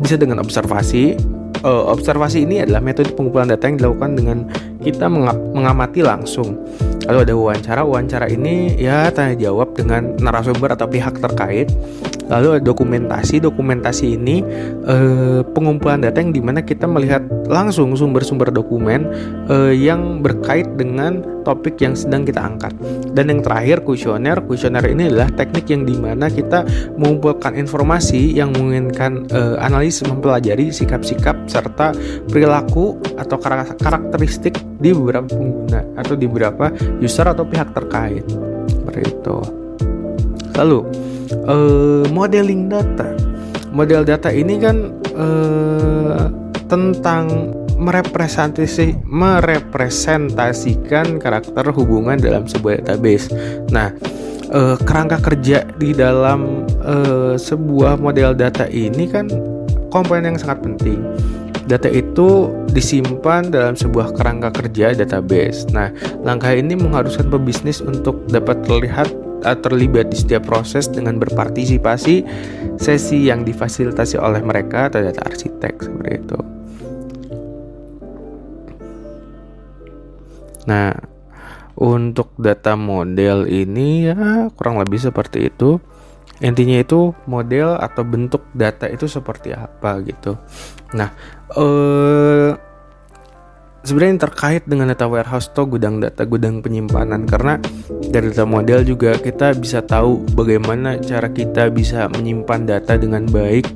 bisa 0.00 0.16
dengan 0.16 0.40
observasi. 0.40 1.18
Uh, 1.60 1.92
observasi 1.92 2.48
ini 2.48 2.64
adalah 2.64 2.80
metode 2.80 3.12
pengumpulan 3.12 3.52
data 3.52 3.68
yang 3.68 3.76
dilakukan 3.76 4.10
dengan 4.16 4.38
kita 4.80 5.12
mengamati 5.52 6.00
langsung. 6.00 6.56
Lalu 7.04 7.18
ada 7.28 7.32
wawancara. 7.36 7.82
Wawancara 7.84 8.26
ini 8.32 8.80
ya 8.80 9.12
tanya 9.12 9.36
jawab 9.36 9.76
dengan 9.76 10.16
narasumber 10.16 10.72
atau 10.72 10.88
pihak 10.88 11.20
terkait 11.20 11.68
lalu 12.30 12.62
dokumentasi 12.62 13.42
dokumentasi 13.42 14.14
ini 14.14 14.46
eh, 14.86 15.42
pengumpulan 15.42 16.00
data 16.00 16.22
yang 16.22 16.30
di 16.30 16.40
mana 16.40 16.62
kita 16.62 16.86
melihat 16.86 17.26
langsung 17.50 17.92
sumber-sumber 17.98 18.54
dokumen 18.54 19.10
eh, 19.50 19.74
yang 19.74 20.22
berkait 20.22 20.70
dengan 20.78 21.20
topik 21.42 21.80
yang 21.82 21.98
sedang 21.98 22.22
kita 22.22 22.38
angkat. 22.38 22.72
Dan 23.10 23.32
yang 23.32 23.40
terakhir 23.42 23.82
kuesioner. 23.82 24.38
Kuesioner 24.44 24.84
ini 24.86 25.10
adalah 25.10 25.32
teknik 25.34 25.66
yang 25.72 25.82
di 25.88 25.96
mana 25.98 26.30
kita 26.30 26.62
mengumpulkan 26.94 27.58
informasi 27.58 28.36
yang 28.36 28.54
menginginkan 28.54 29.26
eh, 29.34 29.56
analis 29.58 30.00
mempelajari 30.06 30.70
sikap-sikap 30.70 31.50
serta 31.50 31.92
perilaku 32.30 32.96
atau 33.18 33.36
karakteristik 33.76 34.54
di 34.78 34.94
beberapa 34.94 35.26
pengguna 35.26 35.80
atau 35.98 36.14
di 36.14 36.24
beberapa 36.30 36.70
user 37.02 37.26
atau 37.26 37.42
pihak 37.42 37.74
terkait. 37.74 38.24
Seperti 38.70 39.00
itu 39.10 39.59
lalu 40.60 40.84
uh, 41.48 42.04
modeling 42.12 42.68
data. 42.68 43.16
Model 43.72 44.04
data 44.04 44.28
ini 44.28 44.60
kan 44.60 44.92
uh, 45.14 46.28
tentang 46.68 47.56
merepresentasi 47.80 49.08
merepresentasikan 49.08 51.16
karakter 51.16 51.64
hubungan 51.72 52.20
dalam 52.20 52.44
sebuah 52.44 52.84
database. 52.84 53.32
Nah, 53.72 53.88
uh, 54.52 54.76
kerangka 54.84 55.16
kerja 55.24 55.64
di 55.80 55.96
dalam 55.96 56.68
uh, 56.84 57.40
sebuah 57.40 57.96
model 57.96 58.36
data 58.36 58.68
ini 58.68 59.08
kan 59.08 59.32
komponen 59.88 60.34
yang 60.34 60.38
sangat 60.38 60.60
penting. 60.60 61.00
Data 61.70 61.86
itu 61.86 62.50
disimpan 62.74 63.54
dalam 63.54 63.78
sebuah 63.78 64.18
kerangka 64.18 64.50
kerja 64.50 64.90
database. 64.90 65.70
Nah, 65.70 65.94
langkah 66.26 66.50
ini 66.50 66.74
mengharuskan 66.74 67.30
pebisnis 67.30 67.78
untuk 67.78 68.26
dapat 68.26 68.58
terlihat 68.66 69.06
terlibat 69.40 70.12
di 70.12 70.16
setiap 70.20 70.48
proses 70.48 70.88
dengan 70.88 71.16
berpartisipasi 71.16 72.24
sesi 72.76 73.18
yang 73.28 73.44
difasilitasi 73.44 74.20
oleh 74.20 74.44
mereka 74.44 74.92
atau 74.92 75.00
data 75.00 75.20
arsitek 75.24 75.74
seperti 75.80 76.12
itu. 76.16 76.38
Nah, 80.68 80.92
untuk 81.80 82.36
data 82.36 82.76
model 82.76 83.48
ini 83.48 84.12
ya 84.12 84.52
kurang 84.52 84.78
lebih 84.78 85.00
seperti 85.00 85.48
itu. 85.48 85.80
Intinya 86.40 86.80
itu 86.80 87.12
model 87.28 87.76
atau 87.76 88.00
bentuk 88.00 88.48
data 88.56 88.88
itu 88.88 89.04
seperti 89.04 89.52
apa 89.52 90.00
gitu. 90.04 90.40
Nah, 90.96 91.12
eh 91.52 92.69
sebenarnya 93.84 94.10
yang 94.16 94.22
terkait 94.28 94.62
dengan 94.68 94.86
data 94.92 95.06
warehouse 95.08 95.48
atau 95.52 95.64
gudang 95.64 96.00
data 96.00 96.24
gudang 96.28 96.60
penyimpanan. 96.60 97.24
Karena 97.24 97.56
dari 98.10 98.32
data 98.32 98.44
model 98.44 98.84
juga 98.84 99.16
kita 99.16 99.56
bisa 99.56 99.80
tahu 99.84 100.24
bagaimana 100.36 101.00
cara 101.00 101.30
kita 101.32 101.72
bisa 101.72 102.08
menyimpan 102.12 102.68
data 102.68 102.96
dengan 103.00 103.24
baik 103.28 103.66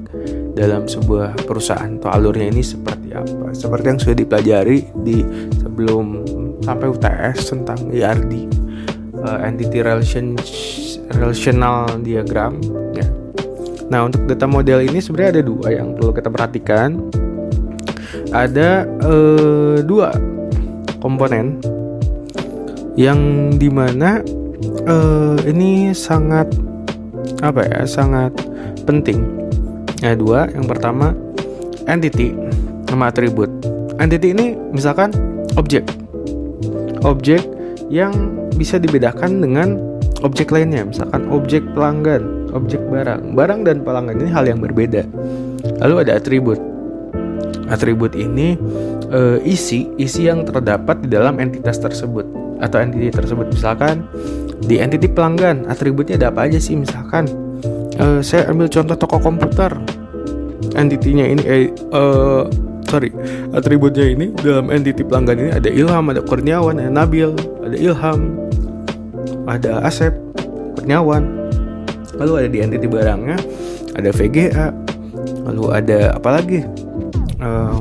dalam 0.54 0.86
sebuah 0.86 1.44
perusahaan. 1.44 1.98
Atau 1.98 2.10
alurnya 2.12 2.50
ini 2.52 2.62
seperti 2.62 3.12
apa? 3.16 3.52
Seperti 3.52 3.86
yang 3.90 4.00
sudah 4.00 4.16
dipelajari 4.16 4.78
di 5.02 5.24
sebelum 5.60 6.22
sampai 6.64 6.86
UTS 6.88 7.52
tentang 7.52 7.78
ERD 7.92 8.32
uh, 9.20 9.38
entity 9.44 9.84
relation 9.84 10.36
relational 11.16 11.88
diagram 12.00 12.56
ya. 12.96 13.06
Nah 13.92 14.08
untuk 14.08 14.24
data 14.24 14.48
model 14.48 14.84
ini 14.84 15.00
sebenarnya 15.00 15.40
ada 15.40 15.42
dua 15.44 15.68
yang 15.72 15.92
perlu 15.92 16.12
kita 16.16 16.32
perhatikan 16.32 16.96
ada 18.34 18.82
uh, 19.06 19.78
dua 19.86 20.10
komponen 20.98 21.62
yang 22.98 23.54
di 23.54 23.70
mana 23.70 24.18
uh, 24.90 25.38
ini 25.46 25.94
sangat 25.94 26.50
apa 27.40 27.62
ya 27.62 27.86
sangat 27.86 28.34
penting. 28.82 29.22
Ya 30.02 30.18
dua 30.18 30.50
yang 30.50 30.66
pertama 30.66 31.14
entity 31.86 32.34
nama 32.90 33.14
atribut. 33.14 33.48
Entity 34.02 34.34
ini 34.34 34.58
misalkan 34.74 35.14
objek. 35.54 35.86
Objek 37.06 37.46
yang 37.86 38.34
bisa 38.58 38.82
dibedakan 38.82 39.38
dengan 39.38 39.78
objek 40.26 40.50
lainnya 40.50 40.82
misalkan 40.82 41.30
objek 41.30 41.62
pelanggan 41.72 42.50
objek 42.50 42.82
barang. 42.90 43.38
Barang 43.38 43.62
dan 43.62 43.86
pelanggan 43.86 44.18
ini 44.18 44.30
hal 44.30 44.50
yang 44.50 44.58
berbeda. 44.58 45.06
Lalu 45.82 45.94
ada 46.06 46.18
atribut 46.18 46.73
Atribut 47.72 48.12
ini 48.12 48.60
uh, 49.08 49.40
isi 49.40 49.88
isi 49.96 50.28
yang 50.28 50.44
terdapat 50.44 51.00
di 51.00 51.08
dalam 51.08 51.40
entitas 51.40 51.80
tersebut 51.80 52.26
atau 52.60 52.78
entity 52.80 53.08
tersebut. 53.12 53.48
Misalkan 53.52 54.04
di 54.64 54.80
entity 54.80 55.08
pelanggan 55.08 55.68
atributnya 55.68 56.20
ada 56.20 56.28
apa 56.32 56.48
aja 56.48 56.60
sih? 56.60 56.76
Misalkan 56.76 57.28
uh, 58.00 58.20
saya 58.20 58.48
ambil 58.52 58.68
contoh 58.68 58.96
toko 58.96 59.16
komputer. 59.20 59.72
Entitinya 60.74 61.22
ini 61.22 61.42
eh, 61.44 61.64
uh, 61.94 62.50
sorry 62.88 63.14
atributnya 63.54 64.10
ini 64.10 64.34
dalam 64.42 64.68
entity 64.72 65.06
pelanggan 65.06 65.36
ini 65.38 65.50
ada 65.54 65.68
Ilham, 65.70 66.04
ada 66.10 66.20
Kurniawan, 66.24 66.82
ada 66.82 66.90
Nabil, 66.90 67.30
ada 67.62 67.76
Ilham, 67.78 68.20
ada 69.46 69.84
Asep, 69.86 70.12
Kurniawan. 70.76 71.46
Lalu 72.14 72.32
ada 72.44 72.48
di 72.48 72.58
entity 72.62 72.86
barangnya 72.86 73.38
ada 73.94 74.10
VGA, 74.10 74.74
lalu 75.46 75.64
ada 75.70 75.98
apa 76.18 76.30
lagi? 76.40 76.66
Uh, 77.40 77.78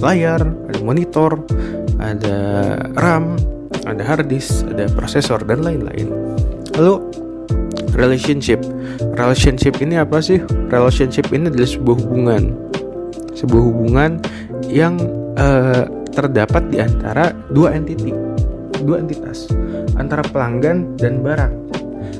layar, 0.00 0.42
ada 0.42 0.80
monitor, 0.82 1.40
ada 2.00 2.38
RAM, 2.96 3.36
ada 3.84 4.02
hard 4.02 4.28
disk, 4.30 4.66
ada 4.68 4.88
prosesor 4.92 5.44
dan 5.44 5.64
lain-lain. 5.64 6.08
Lalu 6.76 6.94
relationship. 7.94 8.60
Relationship 9.16 9.76
ini 9.80 10.00
apa 10.00 10.20
sih? 10.24 10.40
Relationship 10.72 11.28
ini 11.32 11.52
adalah 11.52 11.70
sebuah 11.70 11.96
hubungan. 12.04 12.42
Sebuah 13.36 13.62
hubungan 13.62 14.10
yang 14.68 14.96
uh, 15.36 15.84
terdapat 16.10 16.68
di 16.68 16.82
antara 16.82 17.32
dua 17.54 17.76
entity, 17.76 18.12
dua 18.82 19.00
entitas, 19.00 19.48
antara 19.96 20.24
pelanggan 20.26 20.98
dan 20.98 21.22
barang. 21.22 21.54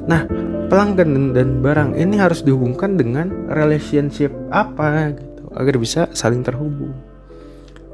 Nah, 0.07 0.25
pelanggan 0.71 1.35
dan 1.35 1.61
barang 1.61 1.99
ini 1.99 2.17
harus 2.17 2.47
dihubungkan 2.47 2.95
dengan 2.97 3.51
relationship 3.51 4.31
apa 4.55 5.13
agar 5.55 5.75
bisa 5.79 6.07
saling 6.15 6.47
terhubung. 6.47 6.95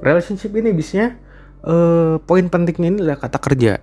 Relationship 0.05 0.53
ini 0.53 0.77
biasanya 0.77 1.17
uh, 1.65 2.21
poin 2.21 2.47
pentingnya 2.53 2.89
ini 2.93 2.99
adalah 3.05 3.21
kata 3.21 3.39
kerja. 3.41 3.81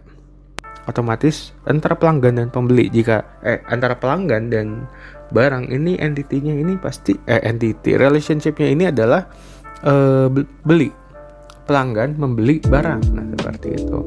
Otomatis 0.84 1.56
antara 1.64 1.96
pelanggan 1.96 2.44
dan 2.44 2.48
pembeli 2.52 2.92
jika 2.92 3.40
eh 3.40 3.64
antara 3.72 3.96
pelanggan 3.96 4.52
dan 4.52 4.84
barang 5.32 5.72
ini 5.72 5.96
entitinya 5.96 6.52
ini 6.52 6.76
pasti 6.76 7.16
eh 7.24 7.40
entity 7.40 7.96
relationshipnya 7.96 8.68
ini 8.68 8.84
adalah 8.92 9.26
uh, 9.88 10.28
beli. 10.68 10.92
Pelanggan 11.64 12.20
membeli 12.20 12.60
barang. 12.60 13.02
Nah 13.16 13.26
seperti 13.32 13.68
itu. 13.80 14.00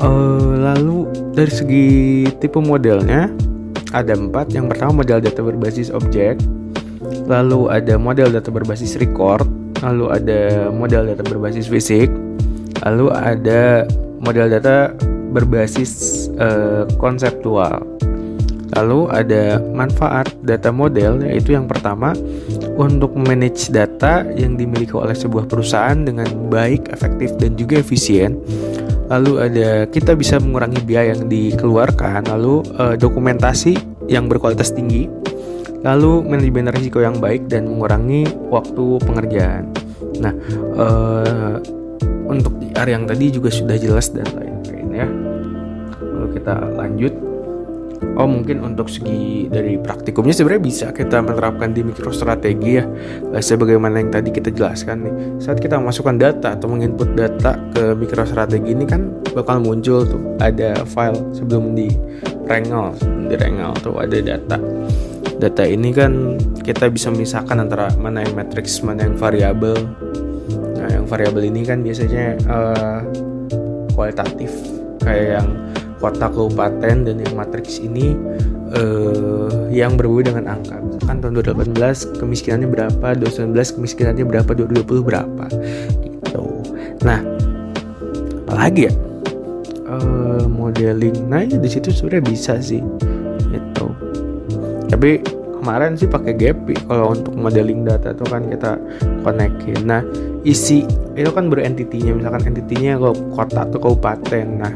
Uh, 0.00 0.56
lalu 0.56 1.12
dari 1.36 1.52
segi 1.52 1.88
tipe 2.40 2.56
modelnya 2.56 3.28
ada 3.92 4.16
empat. 4.16 4.56
Yang 4.56 4.72
pertama 4.72 5.04
model 5.04 5.20
data 5.20 5.40
berbasis 5.44 5.92
objek 5.92 6.40
lalu 7.26 7.70
ada 7.70 7.94
model 7.96 8.34
data 8.34 8.50
berbasis 8.50 8.98
record, 8.98 9.46
lalu 9.82 10.10
ada 10.12 10.68
model 10.70 11.14
data 11.14 11.22
berbasis 11.24 11.66
fisik, 11.70 12.10
lalu 12.84 13.10
ada 13.12 13.86
model 14.20 14.46
data 14.52 14.92
berbasis 15.30 16.26
uh, 16.36 16.84
konseptual. 16.98 17.86
Lalu 18.78 19.10
ada 19.10 19.58
manfaat 19.74 20.30
data 20.46 20.70
model 20.70 21.26
yaitu 21.26 21.58
yang 21.58 21.66
pertama 21.66 22.14
untuk 22.78 23.18
manage 23.18 23.66
data 23.74 24.22
yang 24.38 24.54
dimiliki 24.54 24.94
oleh 24.94 25.14
sebuah 25.14 25.50
perusahaan 25.50 25.98
dengan 25.98 26.30
baik, 26.46 26.86
efektif 26.94 27.34
dan 27.42 27.58
juga 27.58 27.82
efisien. 27.82 28.38
Lalu 29.10 29.32
ada 29.42 29.68
kita 29.90 30.14
bisa 30.14 30.38
mengurangi 30.38 30.86
biaya 30.86 31.18
yang 31.18 31.26
dikeluarkan, 31.26 32.30
lalu 32.30 32.62
uh, 32.78 32.94
dokumentasi 32.94 33.74
yang 34.06 34.30
berkualitas 34.30 34.70
tinggi 34.70 35.10
lalu 35.80 36.24
manajemen 36.24 36.72
risiko 36.72 37.00
yang 37.00 37.16
baik 37.18 37.48
dan 37.48 37.68
mengurangi 37.68 38.28
waktu 38.52 39.00
pengerjaan. 39.04 39.64
Nah, 40.20 40.34
uh, 40.76 41.56
untuk 42.28 42.56
area 42.76 42.96
yang 43.00 43.08
tadi 43.08 43.32
juga 43.32 43.48
sudah 43.48 43.76
jelas 43.80 44.12
dan 44.12 44.28
lain-lain 44.36 44.88
ya. 44.92 45.08
Lalu 46.00 46.28
kita 46.36 46.54
lanjut 46.76 47.14
oh 48.16 48.28
mungkin 48.28 48.64
untuk 48.64 48.88
segi 48.88 49.46
dari 49.48 49.76
praktikumnya 49.76 50.32
sebenarnya 50.32 50.62
bisa 50.62 50.86
kita 50.92 51.20
menerapkan 51.20 51.70
di 51.72 51.84
mikrostrategi 51.84 52.80
ya 52.80 52.84
eh, 53.32 53.44
sebagaimana 53.44 54.00
yang 54.00 54.10
tadi 54.12 54.32
kita 54.32 54.48
jelaskan 54.52 55.04
nih 55.04 55.14
saat 55.40 55.60
kita 55.60 55.76
memasukkan 55.76 56.16
data 56.16 56.56
atau 56.56 56.68
menginput 56.72 57.12
data 57.12 57.60
ke 57.76 57.92
mikrostrategi 57.96 58.72
ini 58.72 58.84
kan 58.88 59.12
bakal 59.36 59.60
muncul 59.60 60.04
tuh 60.04 60.22
ada 60.40 60.80
file 60.88 61.20
sebelum 61.36 61.76
di 61.76 61.92
rengel 62.48 62.96
di 63.28 63.34
rengel 63.36 63.72
tuh 63.84 63.96
ada 64.00 64.16
data 64.20 64.56
data 65.40 65.64
ini 65.64 65.90
kan 65.96 66.36
kita 66.60 66.92
bisa 66.92 67.08
memisahkan 67.08 67.56
antara 67.56 67.88
mana 67.96 68.20
yang 68.20 68.36
matriks 68.36 68.84
mana 68.84 69.08
yang 69.08 69.16
variabel. 69.16 69.80
Nah 70.76 70.88
yang 70.92 71.08
variabel 71.08 71.48
ini 71.48 71.64
kan 71.64 71.80
biasanya 71.80 72.36
uh, 72.44 73.00
kualitatif. 73.96 74.52
Kayak 75.00 75.40
yang 75.40 75.48
kota 75.96 76.28
kabupaten 76.28 76.96
dan 77.08 77.16
yang 77.16 77.32
matriks 77.32 77.80
ini 77.80 78.12
uh, 78.76 79.68
yang 79.72 79.96
berbeda 79.96 80.36
dengan 80.36 80.60
angka. 80.60 80.76
Misalkan 80.76 81.16
tahun 81.24 81.32
2018 81.72 82.20
kemiskinannya 82.20 82.68
berapa? 82.68 83.08
2019 83.16 83.76
kemiskinannya 83.80 84.24
berapa? 84.28 84.50
2020 84.52 85.08
berapa? 85.08 85.44
Gitu. 86.04 86.44
Nah 87.00 87.24
apalagi 88.44 88.92
ya? 88.92 88.94
Uh, 89.88 90.44
modeling. 90.46 91.16
Nah 91.26 91.48
ya 91.48 91.56
di 91.56 91.66
situ 91.72 91.88
sebenarnya 91.90 92.24
bisa 92.28 92.54
sih 92.60 92.84
tapi 94.90 95.22
kemarin 95.60 95.94
sih 95.94 96.10
pakai 96.10 96.34
Gapi 96.34 96.74
kalau 96.90 97.14
untuk 97.14 97.36
modeling 97.36 97.86
data 97.86 98.12
itu 98.12 98.24
kan 98.26 98.42
kita 98.50 98.76
konekin. 99.22 99.80
Nah 99.86 100.02
isi 100.42 100.82
itu 101.14 101.30
kan 101.30 101.46
berentitinya 101.46 102.16
misalkan 102.16 102.50
entitinya 102.50 102.98
kota 103.32 103.64
atau 103.68 103.78
kabupaten. 103.78 104.46
Nah 104.58 104.74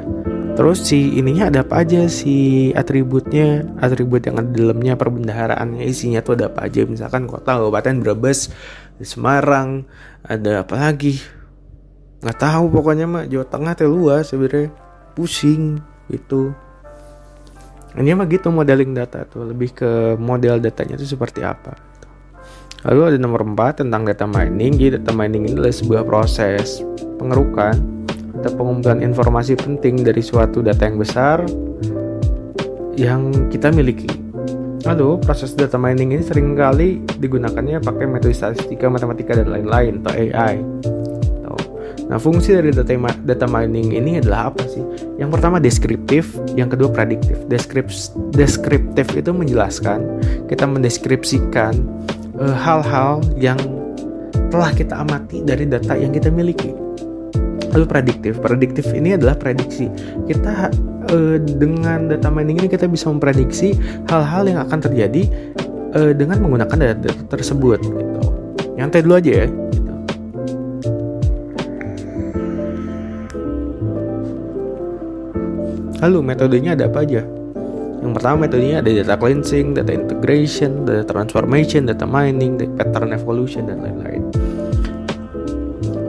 Terus 0.55 0.87
si 0.87 1.19
ininya 1.19 1.51
ada 1.51 1.67
apa 1.67 1.83
aja? 1.83 2.07
Si 2.07 2.71
atributnya, 2.79 3.67
atribut 3.83 4.23
yang 4.23 4.39
ada 4.39 4.47
di 4.47 4.63
dalamnya 4.63 4.95
perbendaharaannya 4.95 5.83
isinya 5.83 6.23
tuh 6.23 6.39
ada 6.39 6.47
apa 6.47 6.71
aja? 6.71 6.87
Misalkan 6.87 7.27
kota 7.27 7.59
kabupaten 7.59 7.99
Brebes, 7.99 8.55
di 8.95 9.03
Semarang, 9.03 9.83
ada 10.23 10.63
apa 10.63 10.79
lagi? 10.79 11.19
Nggak 12.23 12.39
tahu 12.39 12.65
pokoknya 12.71 13.07
mah 13.11 13.27
Jawa 13.27 13.47
Tengah 13.51 13.75
teh 13.75 13.91
luas 13.91 14.31
sebenarnya. 14.31 14.71
Pusing 15.19 15.83
gitu. 16.07 16.55
Ini 17.95 18.11
mah 18.19 18.27
gitu 18.27 18.51
modeling 18.51 18.91
data 18.91 19.23
tuh 19.23 19.55
lebih 19.55 19.71
ke 19.71 20.19
model 20.19 20.59
datanya 20.59 20.99
itu 20.99 21.15
seperti 21.15 21.47
apa. 21.47 21.79
Lalu 22.85 23.15
ada 23.15 23.19
nomor 23.23 23.47
4 23.47 23.87
tentang 23.87 24.03
data 24.03 24.27
mining. 24.27 24.77
Jadi 24.77 25.01
data 25.01 25.15
mining 25.15 25.49
ini 25.49 25.55
adalah 25.57 25.73
sebuah 25.73 26.03
proses 26.03 26.83
pengerukan 27.17 27.79
atau 28.43 28.51
pengumpulan 28.59 29.01
informasi 29.01 29.57
penting 29.57 30.03
dari 30.03 30.21
suatu 30.21 30.61
data 30.61 30.85
yang 30.85 30.99
besar 30.99 31.47
yang 32.99 33.49
kita 33.49 33.71
miliki. 33.71 34.11
Lalu, 34.85 35.17
proses 35.25 35.57
data 35.57 35.81
mining 35.81 36.13
ini 36.13 36.21
sering 36.21 36.53
kali 36.53 37.01
digunakannya 37.17 37.81
pakai 37.81 38.05
metode 38.05 38.37
statistika, 38.37 38.93
matematika, 38.93 39.33
dan 39.33 39.49
lain-lain, 39.49 40.05
atau 40.05 40.13
AI. 40.13 40.61
Nah, 42.05 42.21
fungsi 42.21 42.53
dari 42.53 42.69
data, 42.69 42.93
data 43.25 43.47
mining 43.49 43.97
ini 43.97 44.21
adalah 44.21 44.53
apa 44.53 44.69
sih? 44.69 44.85
Yang 45.17 45.31
pertama 45.41 45.57
deskriptif, 45.57 46.37
yang 46.53 46.69
kedua 46.69 46.93
prediktif. 46.93 47.41
deskriptif 48.37 49.07
itu 49.17 49.31
menjelaskan, 49.33 50.21
kita 50.51 50.69
mendeskripsikan 50.69 51.73
eh, 52.41 52.57
hal-hal 52.61 53.25
uh, 53.25 53.37
yang 53.41 53.57
telah 54.53 54.71
kita 54.71 55.01
amati 55.01 55.41
dari 55.43 55.65
data 55.65 55.97
yang 55.97 56.13
kita 56.13 56.29
miliki. 56.29 56.77
Lalu 57.73 57.87
prediktif. 57.89 58.39
Prediktif 58.39 58.87
ini 58.95 59.17
adalah 59.17 59.35
prediksi. 59.35 59.89
Kita 60.29 60.71
uh, 61.09 61.37
dengan 61.41 62.13
data 62.13 62.29
mining 62.29 62.63
ini 62.63 62.69
kita 62.69 62.85
bisa 62.87 63.09
memprediksi 63.09 63.75
hal-hal 64.13 64.45
yang 64.47 64.61
akan 64.61 64.79
terjadi 64.79 65.27
uh, 65.97 66.13
dengan 66.13 66.45
menggunakan 66.45 67.01
data 67.01 67.11
tersebut 67.33 67.81
gitu. 67.81 68.23
Nyantai 68.75 69.07
dulu 69.07 69.19
aja 69.19 69.47
ya 69.47 69.64
lalu 76.05 76.21
metodenya 76.21 76.77
ada 76.77 76.93
apa 76.93 77.01
aja 77.01 77.25
yang 78.05 78.13
pertama 78.13 78.45
metodenya 78.45 78.85
ada 78.85 78.91
data 79.01 79.17
cleansing, 79.17 79.73
data 79.73 79.89
integration, 79.89 80.85
data 80.85 81.09
transformation, 81.09 81.89
data 81.89 82.05
mining, 82.05 82.61
data 82.61 82.85
pattern 82.85 83.17
evolution 83.17 83.65
dan 83.65 83.81
lain-lain. 83.81 84.23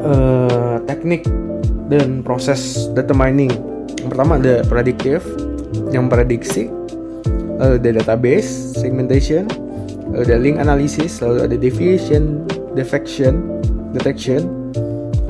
Uh, 0.03 0.75
teknik 0.83 1.23
dan 1.87 2.19
proses 2.19 2.91
data 2.91 3.15
mining. 3.15 3.49
Yang 4.03 4.09
pertama 4.11 4.35
ada 4.35 4.59
prediktif, 4.67 5.23
yang 5.95 6.11
prediksi, 6.11 6.67
lalu 7.63 7.79
ada 7.79 7.89
database, 8.03 8.75
segmentation, 8.75 9.47
lalu 10.11 10.21
ada 10.27 10.35
link 10.35 10.57
analysis, 10.59 11.23
lalu 11.23 11.47
ada 11.47 11.55
deviation, 11.55 12.43
defection, 12.75 13.39
detection, 13.95 14.51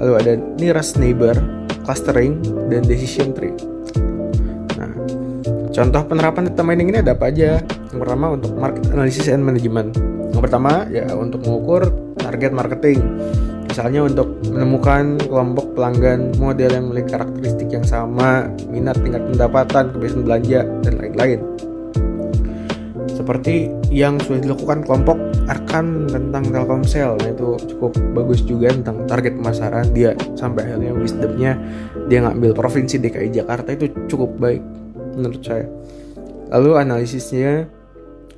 lalu 0.01 0.17
ada 0.17 0.33
nearest 0.57 0.97
neighbor, 0.97 1.37
clustering, 1.85 2.41
dan 2.73 2.81
decision 2.89 3.37
tree. 3.37 3.53
Contoh 5.75 6.07
penerapan 6.07 6.47
data 6.47 6.63
mining 6.63 6.87
ini 6.95 7.03
ada 7.03 7.11
apa 7.11 7.27
aja? 7.27 7.59
Yang 7.91 7.99
pertama 7.99 8.31
untuk 8.31 8.55
market 8.55 8.87
analysis 8.95 9.27
and 9.27 9.43
management. 9.43 9.91
Yang 10.31 10.41
pertama 10.47 10.87
ya 10.87 11.11
untuk 11.11 11.43
mengukur 11.43 11.91
target 12.15 12.55
marketing 12.55 13.03
Misalnya 13.75 14.07
untuk 14.07 14.39
menemukan 14.55 15.19
kelompok 15.27 15.75
pelanggan 15.75 16.31
model 16.39 16.71
yang 16.71 16.87
memiliki 16.87 17.11
karakteristik 17.11 17.67
yang 17.75 17.83
sama, 17.83 18.47
minat 18.71 18.95
tingkat 19.03 19.19
pendapatan, 19.27 19.91
kebiasaan 19.91 20.23
belanja, 20.23 20.63
dan 20.79 20.93
lain-lain. 20.95 21.39
Seperti 23.11 23.67
yang 23.91 24.15
sudah 24.23 24.39
dilakukan 24.47 24.79
kelompok 24.87 25.19
Arkan 25.51 26.07
tentang 26.07 26.55
Telkomsel, 26.55 27.19
nah 27.19 27.29
itu 27.35 27.59
cukup 27.75 27.99
bagus 28.15 28.47
juga 28.47 28.71
tentang 28.71 29.03
target 29.11 29.35
pemasaran 29.35 29.91
dia 29.91 30.15
sampai 30.39 30.71
akhirnya 30.71 30.95
wisdomnya 30.95 31.59
dia 32.07 32.23
ngambil 32.23 32.55
provinsi 32.55 32.95
DKI 32.95 33.43
Jakarta 33.43 33.75
itu 33.75 33.91
cukup 34.07 34.39
baik 34.39 34.63
menurut 35.15 35.41
saya. 35.41 35.65
Lalu 36.51 36.71
analisisnya 36.77 37.65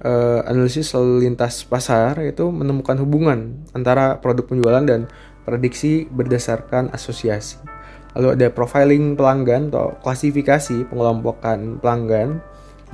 uh, 0.06 0.40
analisis 0.48 0.94
lalu 0.94 1.28
lintas 1.28 1.66
pasar 1.66 2.22
itu 2.24 2.48
menemukan 2.54 2.96
hubungan 3.02 3.58
antara 3.74 4.22
produk 4.22 4.46
penjualan 4.48 4.84
dan 4.86 5.10
prediksi 5.44 6.06
berdasarkan 6.08 6.92
asosiasi. 6.94 7.60
Lalu 8.18 8.40
ada 8.40 8.48
profiling 8.50 9.14
pelanggan 9.14 9.70
atau 9.70 9.94
klasifikasi 10.02 10.90
pengelompokan 10.90 11.78
pelanggan 11.78 12.42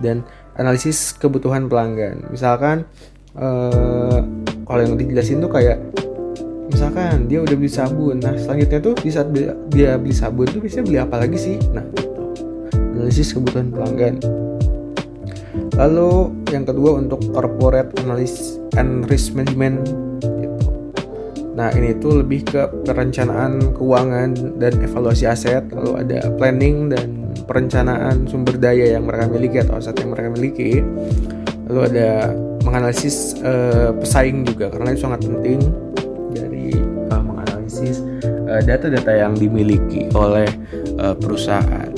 dan 0.02 0.26
analisis 0.60 1.16
kebutuhan 1.16 1.72
pelanggan. 1.72 2.28
Misalkan 2.28 2.84
uh, 3.38 4.20
kalau 4.68 4.82
yang 4.84 5.00
dijelasin 5.00 5.40
tuh 5.40 5.52
kayak 5.52 5.80
misalkan 6.68 7.30
dia 7.30 7.40
udah 7.44 7.56
beli 7.56 7.72
sabun, 7.72 8.18
nah 8.20 8.34
selanjutnya 8.34 8.80
tuh 8.82 8.94
di 8.98 9.10
saat 9.14 9.30
dia 9.70 9.96
beli 10.00 10.16
sabun 10.16 10.48
tuh 10.50 10.60
biasanya 10.60 10.86
beli 10.88 11.00
apa 11.00 11.16
lagi 11.22 11.38
sih? 11.38 11.58
Nah, 11.72 11.86
analisis 12.94 13.34
kebutuhan 13.34 13.74
pelanggan. 13.74 14.22
Lalu 15.74 16.30
yang 16.54 16.70
kedua 16.70 17.02
untuk 17.02 17.20
corporate 17.34 17.98
analysis 18.06 18.62
and 18.78 19.10
risk 19.10 19.34
management 19.34 19.90
gitu. 20.22 20.70
Nah 21.58 21.70
ini 21.74 21.98
tuh 21.98 22.22
lebih 22.22 22.46
ke 22.46 22.62
perencanaan 22.86 23.74
keuangan 23.78 24.58
dan 24.58 24.74
evaluasi 24.82 25.30
aset 25.30 25.66
Lalu 25.70 25.92
ada 26.02 26.30
planning 26.38 26.90
dan 26.90 27.30
perencanaan 27.46 28.26
sumber 28.26 28.58
daya 28.58 28.98
yang 28.98 29.06
mereka 29.06 29.30
miliki 29.30 29.58
atau 29.62 29.78
aset 29.78 29.98
yang 30.02 30.14
mereka 30.14 30.30
miliki 30.34 30.82
Lalu 31.70 31.80
ada 31.94 32.34
menganalisis 32.66 33.38
uh, 33.44 33.94
pesaing 34.02 34.48
juga 34.48 34.72
karena 34.74 34.96
itu 34.96 35.02
sangat 35.06 35.22
penting 35.28 35.60
dari 36.34 36.74
uh, 37.14 37.22
menganalisis 37.22 38.02
eh, 38.26 38.62
data-data 38.66 39.14
yang 39.14 39.38
dimiliki 39.38 40.10
oleh 40.18 40.50
uh, 40.98 41.14
perusahaan. 41.14 41.93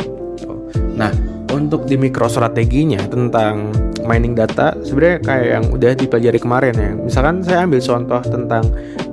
Nah, 0.96 1.12
untuk 1.52 1.88
di 1.88 1.96
mikrostrateginya 1.96 3.08
tentang 3.08 3.72
mining 4.06 4.38
data 4.38 4.78
sebenarnya 4.86 5.18
kayak 5.24 5.48
yang 5.60 5.66
udah 5.72 5.92
dipelajari 5.98 6.40
kemarin 6.40 6.74
ya. 6.78 6.92
Misalkan 6.96 7.42
saya 7.42 7.66
ambil 7.66 7.82
contoh 7.82 8.22
tentang 8.22 8.64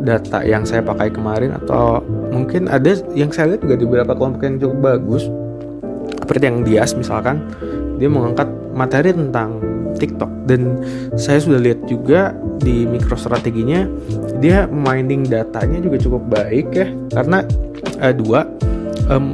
data 0.03 0.39
yang 0.45 0.63
saya 0.67 0.85
pakai 0.85 1.11
kemarin 1.11 1.55
atau 1.57 2.03
mungkin 2.31 2.69
ada 2.69 2.99
yang 3.17 3.33
saya 3.33 3.55
lihat 3.55 3.63
juga 3.65 3.77
di 3.79 3.85
beberapa 3.89 4.13
kelompok 4.15 4.43
yang 4.45 4.57
cukup 4.61 4.79
bagus. 4.83 5.25
Seperti 6.23 6.45
yang 6.49 6.59
Dias 6.63 6.93
misalkan 6.95 7.43
dia 7.99 8.09
mengangkat 8.09 8.49
materi 8.73 9.11
tentang 9.13 9.59
TikTok. 9.97 10.31
Dan 10.47 10.83
saya 11.15 11.39
sudah 11.39 11.61
lihat 11.63 11.87
juga 11.87 12.35
di 12.59 12.85
mikrostrateginya 12.87 13.87
dia 14.43 14.67
mining 14.67 15.27
datanya 15.27 15.79
juga 15.79 15.97
cukup 16.03 16.23
baik 16.31 16.67
ya. 16.75 16.87
Karena 17.15 17.47
uh, 18.03 18.15
dua 18.15 18.51
um, 19.09 19.31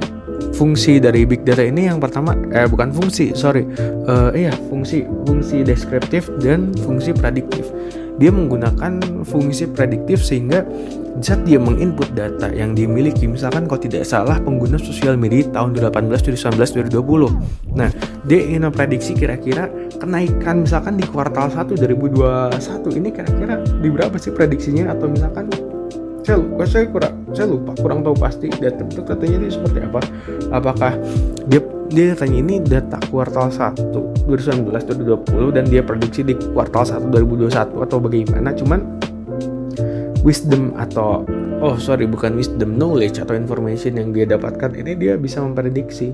fungsi 0.58 0.98
dari 0.98 1.22
big 1.22 1.46
data 1.46 1.62
ini 1.62 1.86
yang 1.86 2.02
pertama 2.02 2.34
eh 2.50 2.66
bukan 2.66 2.90
fungsi 2.90 3.30
sorry. 3.38 3.62
Uh, 4.10 4.34
iya 4.34 4.50
fungsi 4.66 5.06
fungsi 5.22 5.62
deskriptif 5.62 6.26
dan 6.42 6.74
fungsi 6.82 7.14
prediktif. 7.14 7.70
Dia 8.18 8.34
menggunakan 8.34 9.22
fungsi 9.22 9.70
prediktif 9.70 10.26
sehingga 10.26 10.66
saat 11.22 11.46
dia 11.46 11.58
menginput 11.58 12.10
data 12.18 12.50
yang 12.50 12.74
dimiliki 12.74 13.30
misalkan 13.30 13.70
kalau 13.70 13.78
tidak 13.78 14.02
salah 14.02 14.38
pengguna 14.42 14.78
sosial 14.78 15.18
media 15.18 15.46
tahun 15.50 15.74
2018, 15.74 16.54
2019, 16.54 16.94
2020 16.94 17.74
nah 17.74 17.90
dia 18.22 18.38
ingin 18.38 18.70
memprediksi 18.70 19.18
kira-kira 19.18 19.66
kenaikan 19.98 20.62
misalkan 20.62 20.94
di 20.94 21.04
kuartal 21.10 21.50
1 21.50 21.74
2021 21.74 22.98
ini 23.02 23.08
kira-kira 23.10 23.54
di 23.82 23.88
berapa 23.90 24.14
sih 24.14 24.30
prediksinya? 24.30 24.94
Atau 24.94 25.10
misalkan 25.10 25.50
saya, 26.28 26.44
saya 26.68 26.84
kurang 26.92 27.14
saya 27.32 27.46
lupa 27.48 27.72
kurang 27.80 28.04
tahu 28.04 28.16
pasti 28.20 28.52
data 28.52 28.84
itu 28.84 29.00
katanya 29.00 29.36
ini 29.40 29.48
seperti 29.48 29.78
apa? 29.80 30.00
Apakah 30.52 30.92
dia 31.48 31.60
dia 31.88 32.12
tanya 32.12 32.36
ini 32.44 32.60
data 32.60 33.00
kuartal 33.08 33.48
1 33.48 34.28
2019 34.28 34.68
2020 35.24 35.56
dan 35.56 35.64
dia 35.64 35.80
prediksi 35.80 36.20
di 36.20 36.36
kuartal 36.52 36.84
1 36.84 37.08
2021 37.08 37.80
atau 37.80 37.96
bagaimana? 37.96 38.52
Cuman 38.52 38.80
wisdom 40.20 40.76
atau 40.76 41.24
oh 41.64 41.80
sorry 41.80 42.04
bukan 42.04 42.36
wisdom 42.36 42.76
knowledge 42.76 43.16
atau 43.16 43.32
information 43.32 43.96
yang 43.96 44.12
dia 44.12 44.28
dapatkan 44.28 44.76
ini 44.76 45.00
dia 45.00 45.16
bisa 45.16 45.40
memprediksi 45.40 46.12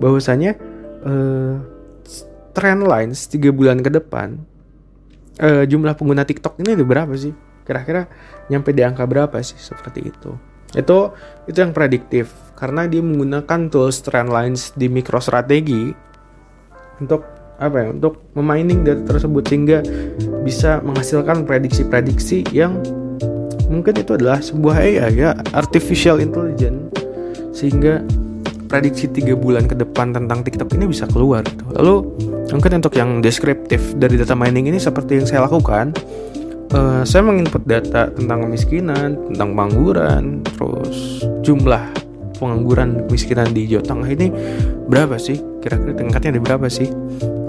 bahwasanya 0.00 0.56
uh, 1.04 1.60
trend 2.56 2.88
lines 2.88 3.28
3 3.28 3.52
bulan 3.52 3.84
ke 3.84 3.92
depan 3.92 4.40
uh, 5.44 5.68
jumlah 5.68 5.92
pengguna 5.92 6.24
TikTok 6.24 6.56
ini 6.64 6.78
ada 6.78 6.86
berapa 6.86 7.12
sih 7.12 7.49
kira-kira 7.70 8.10
nyampe 8.50 8.74
di 8.74 8.82
angka 8.82 9.06
berapa 9.06 9.38
sih 9.38 9.54
seperti 9.54 10.10
itu? 10.10 10.34
Itu 10.74 11.14
itu 11.46 11.58
yang 11.62 11.70
prediktif. 11.70 12.34
Karena 12.58 12.90
dia 12.90 12.98
menggunakan 12.98 13.70
tools 13.70 14.02
trend 14.02 14.34
lines 14.34 14.74
di 14.74 14.90
mikrostrategi 14.90 15.94
untuk 16.98 17.22
apa 17.62 17.86
ya 17.86 17.88
untuk 17.94 18.34
memining 18.34 18.82
data 18.82 19.16
tersebut 19.16 19.46
sehingga 19.46 19.78
bisa 20.42 20.82
menghasilkan 20.82 21.46
prediksi-prediksi 21.46 22.48
yang 22.50 22.82
mungkin 23.70 23.94
itu 23.94 24.18
adalah 24.18 24.42
sebuah 24.42 24.82
AI 24.82 25.10
ya 25.14 25.30
artificial 25.54 26.18
intelligence. 26.18 26.90
Sehingga 27.54 28.02
prediksi 28.70 29.10
tiga 29.10 29.34
bulan 29.34 29.66
ke 29.66 29.74
depan 29.74 30.14
tentang 30.14 30.46
TikTok 30.46 30.70
ini 30.78 30.86
bisa 30.86 31.04
keluar 31.10 31.42
gitu. 31.42 31.66
lalu 31.74 32.06
mungkin 32.54 32.78
untuk 32.78 32.94
yang 32.94 33.18
deskriptif 33.18 33.82
dari 33.98 34.14
data 34.14 34.38
mining 34.38 34.70
ini 34.70 34.78
seperti 34.78 35.18
yang 35.18 35.26
saya 35.26 35.50
lakukan 35.50 35.90
uh, 36.74 37.02
saya 37.02 37.22
menginput 37.26 37.62
data 37.66 38.10
tentang 38.10 38.46
kemiskinan, 38.46 39.18
tentang 39.30 39.48
pengangguran, 39.54 40.42
terus 40.44 41.24
jumlah 41.42 41.82
pengangguran 42.38 43.04
kemiskinan 43.06 43.52
di 43.52 43.68
Jawa 43.68 43.84
Tengah 43.84 44.08
ini 44.08 44.28
berapa 44.88 45.16
sih? 45.20 45.38
Kira-kira 45.60 45.92
tingkatnya 45.92 46.38
di 46.38 46.42
berapa 46.42 46.66
sih? 46.70 46.88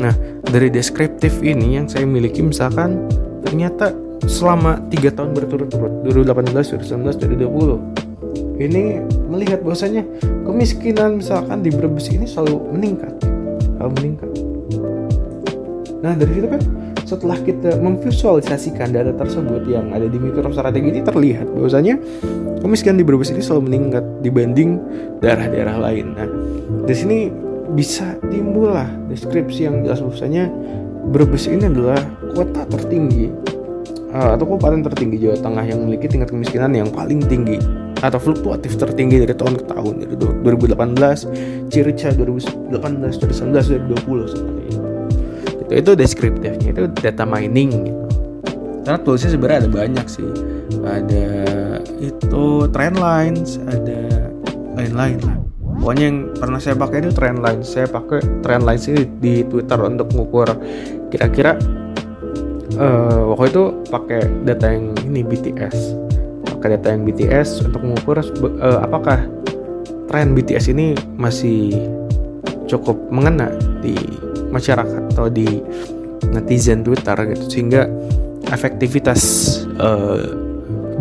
Nah, 0.02 0.14
dari 0.50 0.68
deskriptif 0.68 1.40
ini 1.46 1.80
yang 1.80 1.88
saya 1.88 2.04
miliki 2.04 2.44
misalkan 2.44 3.08
ternyata 3.46 3.96
selama 4.26 4.78
tiga 4.92 5.10
tahun 5.14 5.34
berturut-turut 5.34 6.06
2018, 6.06 6.78
2019, 6.78 7.48
2020 7.48 8.62
ini 8.62 9.02
melihat 9.26 9.66
bahwasanya 9.66 10.06
kemiskinan 10.46 11.18
misalkan 11.18 11.66
di 11.66 11.74
Brebes 11.74 12.14
ini 12.14 12.30
selalu 12.30 12.62
meningkat, 12.70 13.14
selalu 13.78 13.92
meningkat. 13.98 14.30
Nah 16.06 16.14
dari 16.14 16.32
situ 16.38 16.48
kan 16.50 16.62
setelah 17.12 17.36
kita 17.44 17.76
memvisualisasikan 17.76 18.96
data 18.96 19.12
tersebut 19.12 19.68
yang 19.68 19.92
ada 19.92 20.08
di 20.08 20.16
mikrostrategi 20.16 20.96
ini 20.96 21.02
terlihat 21.04 21.52
bahwasanya 21.52 22.00
kemiskinan 22.64 22.96
di 22.96 23.04
Brebes 23.04 23.36
ini 23.36 23.44
selalu 23.44 23.68
meningkat 23.68 24.04
dibanding 24.24 24.80
daerah-daerah 25.20 25.76
lain. 25.76 26.16
Nah, 26.16 26.28
di 26.88 26.96
sini 26.96 27.28
bisa 27.76 28.16
timbul 28.32 28.72
lah 28.72 28.88
deskripsi 29.12 29.68
yang 29.68 29.84
jelas 29.84 30.00
bahwasanya 30.00 30.48
Brebes 31.12 31.52
ini 31.52 31.68
adalah 31.68 32.00
kota 32.32 32.64
tertinggi 32.72 33.28
uh, 34.16 34.40
atau 34.40 34.48
kabupaten 34.48 34.80
tertinggi 34.88 35.20
Jawa 35.20 35.36
Tengah 35.36 35.66
yang 35.68 35.84
memiliki 35.84 36.08
tingkat 36.08 36.32
kemiskinan 36.32 36.72
yang 36.72 36.88
paling 36.96 37.20
tinggi 37.28 37.60
atau 38.00 38.18
fluktuatif 38.24 38.80
tertinggi 38.80 39.28
dari 39.28 39.36
tahun 39.36 39.60
ke 39.60 39.64
tahun 39.68 39.94
dari 40.00 40.16
2018, 40.48 41.70
Circa 41.70 42.10
2018, 42.16 42.72
2019, 42.72 44.00
2020 44.00 44.32
seperti 44.32 44.91
itu 45.72 45.80
itu 45.80 45.92
deskriptifnya 45.96 46.76
itu 46.76 46.84
data 47.00 47.24
mining 47.24 47.88
gitu. 47.88 48.04
Karena 48.82 49.00
toolsnya 49.00 49.30
sebenarnya 49.32 49.60
ada 49.66 49.72
banyak 49.72 50.06
sih. 50.10 50.30
Ada 50.84 51.28
itu 52.02 52.68
trend 52.76 52.98
lines 53.00 53.62
ada 53.70 54.30
lain-lain 54.76 55.20
lah. 55.24 55.38
Pokoknya 55.82 56.06
yang 56.12 56.18
pernah 56.36 56.60
saya 56.60 56.76
pakai 56.76 56.98
itu 57.08 57.12
trend 57.16 57.40
lines. 57.40 57.72
Saya 57.72 57.88
pakai 57.88 58.20
trend 58.44 58.68
lines 58.68 58.86
ini 58.92 59.08
di 59.22 59.48
Twitter 59.48 59.80
untuk 59.80 60.12
mengukur 60.12 60.50
kira-kira 61.08 61.56
uh, 62.76 63.32
waktu 63.32 63.54
itu 63.56 63.64
pakai 63.88 64.22
data 64.44 64.66
yang 64.72 64.92
ini 65.08 65.24
BTS 65.24 66.02
pakai 66.62 66.78
data 66.78 66.94
yang 66.94 67.10
BTS 67.10 67.66
untuk 67.66 67.82
mengukur 67.82 68.22
uh, 68.22 68.80
apakah 68.86 69.26
tren 70.06 70.38
BTS 70.38 70.70
ini 70.70 70.94
masih 71.18 71.74
cukup 72.72 72.96
mengena 73.12 73.52
di 73.84 73.94
masyarakat 74.48 75.12
atau 75.12 75.28
di 75.28 75.60
netizen 76.32 76.88
Twitter 76.88 77.16
gitu. 77.36 77.44
Sehingga 77.52 77.92
efektivitas 78.48 79.22
uh, 79.80 80.16
eh, 80.16 80.28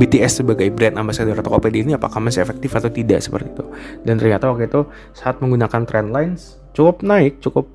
BTS 0.00 0.42
sebagai 0.42 0.66
brand 0.72 0.96
ambassador 0.96 1.38
Tokopedia 1.38 1.84
ini 1.84 1.92
apakah 1.94 2.18
masih 2.18 2.42
efektif 2.42 2.74
atau 2.74 2.90
tidak 2.90 3.22
seperti 3.22 3.54
itu. 3.54 3.64
Dan 4.02 4.18
ternyata 4.18 4.50
waktu 4.50 4.66
itu 4.66 4.88
saat 5.14 5.38
menggunakan 5.38 5.86
trend 5.86 6.10
lines 6.10 6.58
cukup 6.74 7.06
naik 7.06 7.38
cukup 7.38 7.70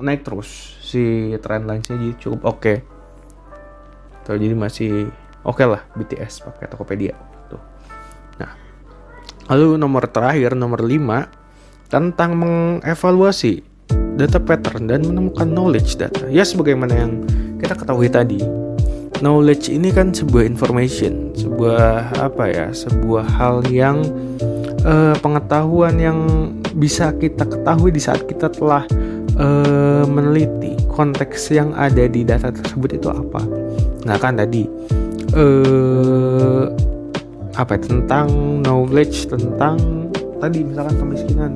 naik 0.00 0.26
terus. 0.26 0.48
Si 0.80 1.34
trend 1.38 1.70
linesnya 1.70 2.00
jadi 2.00 2.16
cukup 2.18 2.40
oke. 2.48 2.58
Okay. 2.58 2.76
Jadi 4.30 4.54
masih 4.54 5.10
oke 5.42 5.58
okay 5.58 5.66
lah 5.66 5.82
BTS 5.98 6.46
pakai 6.46 6.66
Tokopedia. 6.70 7.14
Tuh. 7.50 7.62
Nah 8.40 8.50
lalu 9.50 9.74
nomor 9.74 10.06
terakhir 10.06 10.54
nomor 10.54 10.80
5 10.86 11.39
tentang 11.90 12.38
mengevaluasi 12.38 13.66
data 14.14 14.38
pattern 14.38 14.86
dan 14.86 15.02
menemukan 15.02 15.50
knowledge 15.50 15.98
data. 15.98 16.30
Ya 16.30 16.46
sebagaimana 16.46 16.94
yang 16.94 17.12
kita 17.58 17.74
ketahui 17.74 18.06
tadi, 18.06 18.38
knowledge 19.18 19.68
ini 19.68 19.90
kan 19.90 20.14
sebuah 20.14 20.46
information, 20.46 21.34
sebuah 21.34 22.14
apa 22.16 22.44
ya, 22.46 22.66
sebuah 22.70 23.26
hal 23.26 23.66
yang 23.68 24.06
uh, 24.86 25.18
pengetahuan 25.18 25.98
yang 25.98 26.18
bisa 26.78 27.10
kita 27.18 27.42
ketahui 27.42 27.90
di 27.90 27.98
saat 27.98 28.22
kita 28.30 28.46
telah 28.54 28.86
uh, 29.42 30.06
meneliti 30.06 30.78
konteks 30.94 31.50
yang 31.50 31.74
ada 31.74 32.06
di 32.06 32.22
data 32.22 32.54
tersebut 32.54 33.02
itu 33.02 33.08
apa. 33.10 33.42
Nah 34.06 34.16
kan 34.22 34.38
tadi 34.38 34.68
uh, 35.34 36.70
apa 37.58 37.76
ya, 37.76 37.80
tentang 37.82 38.28
knowledge 38.62 39.26
tentang 39.26 40.06
tadi 40.38 40.64
misalkan 40.64 40.96
kemiskinan 40.96 41.52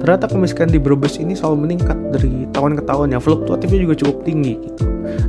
ternyata 0.00 0.26
kemiskinan 0.26 0.72
di 0.72 0.80
Brebes 0.80 1.20
ini 1.20 1.36
selalu 1.36 1.68
meningkat 1.68 1.96
dari 2.10 2.48
tahun 2.50 2.80
ke 2.80 2.82
tahun 2.88 3.14
ya. 3.14 3.18
Fluktuatifnya 3.20 3.78
juga 3.84 3.94
cukup 4.00 4.16
tinggi 4.24 4.56
gitu. 4.56 4.84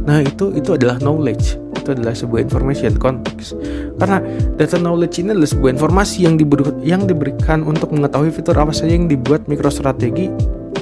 Nah 0.07 0.23
itu 0.23 0.55
itu 0.55 0.73
adalah 0.73 0.97
knowledge. 1.03 1.59
Itu 1.81 1.97
adalah 1.97 2.13
sebuah 2.13 2.45
information 2.45 2.93
konteks 3.01 3.57
karena 4.01 4.17
data 4.57 4.81
knowledge 4.81 5.21
ini 5.21 5.37
adalah 5.37 5.49
sebuah 5.49 5.71
informasi 5.77 6.25
yang 6.25 6.33
diberi, 6.33 6.65
yang 6.81 7.05
diberikan 7.05 7.61
untuk 7.61 7.93
mengetahui 7.93 8.33
fitur 8.33 8.57
apa 8.57 8.73
saja 8.73 8.97
yang 8.97 9.05
dibuat 9.05 9.45
mikrostrategi 9.45 10.25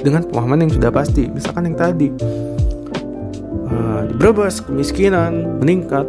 dengan 0.00 0.24
pemahaman 0.24 0.64
yang 0.64 0.72
sudah 0.72 0.88
pasti. 0.88 1.28
Misalkan 1.28 1.68
yang 1.68 1.76
tadi 1.76 2.08
uh, 3.68 4.08
di 4.08 4.14
Brebes 4.16 4.64
kemiskinan 4.64 5.60
meningkat 5.60 6.08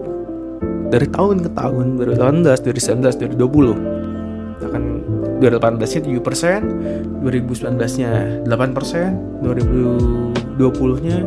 dari 0.91 1.07
tahun 1.07 1.43
ke 1.47 1.49
tahun 1.55 1.99
2018, 1.99 2.63
2019, 2.67 3.35
2020 3.35 3.75
akan 3.75 4.00
2018 5.41 5.81
nya 5.97 6.01
7 6.21 6.21
persen 6.21 6.59
2019 7.25 7.99
nya 7.99 8.11
8 8.45 8.77
persen 8.77 9.17
2020 9.41 11.05
nya 11.05 11.17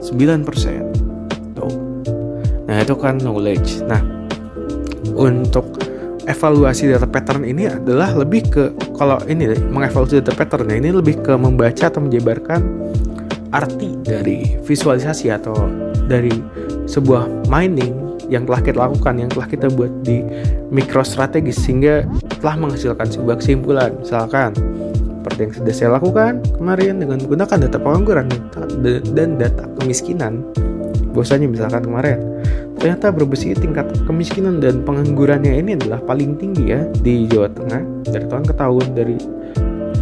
9 0.00 0.48
persen. 0.48 0.82
Nah 2.66 2.82
itu 2.82 2.94
kan 2.98 3.20
knowledge. 3.22 3.84
Nah 3.86 4.02
untuk 5.14 5.78
evaluasi 6.26 6.90
data 6.90 7.06
pattern 7.06 7.46
ini 7.46 7.70
adalah 7.70 8.12
lebih 8.18 8.42
ke 8.50 8.64
kalau 8.98 9.22
ini 9.30 9.54
mengevaluasi 9.70 10.20
data 10.20 10.34
pattern 10.34 10.68
ini 10.74 10.90
lebih 10.90 11.22
ke 11.22 11.32
membaca 11.38 11.86
atau 11.86 12.02
menjabarkan 12.02 12.60
arti 13.54 13.94
dari 14.02 14.58
visualisasi 14.66 15.30
atau 15.30 15.54
dari 16.10 16.34
sebuah 16.90 17.46
mining 17.46 18.05
yang 18.26 18.44
telah 18.44 18.60
kita 18.62 18.78
lakukan, 18.78 19.14
yang 19.18 19.30
telah 19.30 19.46
kita 19.46 19.66
buat 19.70 19.92
di 20.02 20.22
mikrostrategis 20.70 21.62
sehingga 21.62 22.06
telah 22.42 22.56
menghasilkan 22.58 23.06
sebuah 23.06 23.38
kesimpulan. 23.38 23.94
Misalkan 24.02 24.54
seperti 25.26 25.38
yang 25.42 25.52
sudah 25.58 25.74
saya 25.74 25.90
lakukan 25.98 26.32
kemarin 26.54 27.02
dengan 27.02 27.18
menggunakan 27.18 27.56
data 27.66 27.78
pengangguran 27.82 28.26
dan 29.14 29.28
data 29.38 29.64
kemiskinan. 29.82 30.46
Bahwasanya 31.10 31.48
misalkan 31.48 31.82
kemarin 31.82 32.18
ternyata 32.76 33.08
berbesi 33.08 33.56
tingkat 33.56 33.88
kemiskinan 34.04 34.60
dan 34.60 34.84
penganggurannya 34.84 35.58
ini 35.58 35.80
adalah 35.80 35.98
paling 36.04 36.36
tinggi 36.36 36.76
ya 36.76 36.84
di 37.00 37.24
Jawa 37.26 37.48
Tengah 37.50 37.82
dari 38.06 38.24
tahun 38.28 38.44
ke 38.44 38.54
tahun 38.54 38.84
dari 38.92 39.16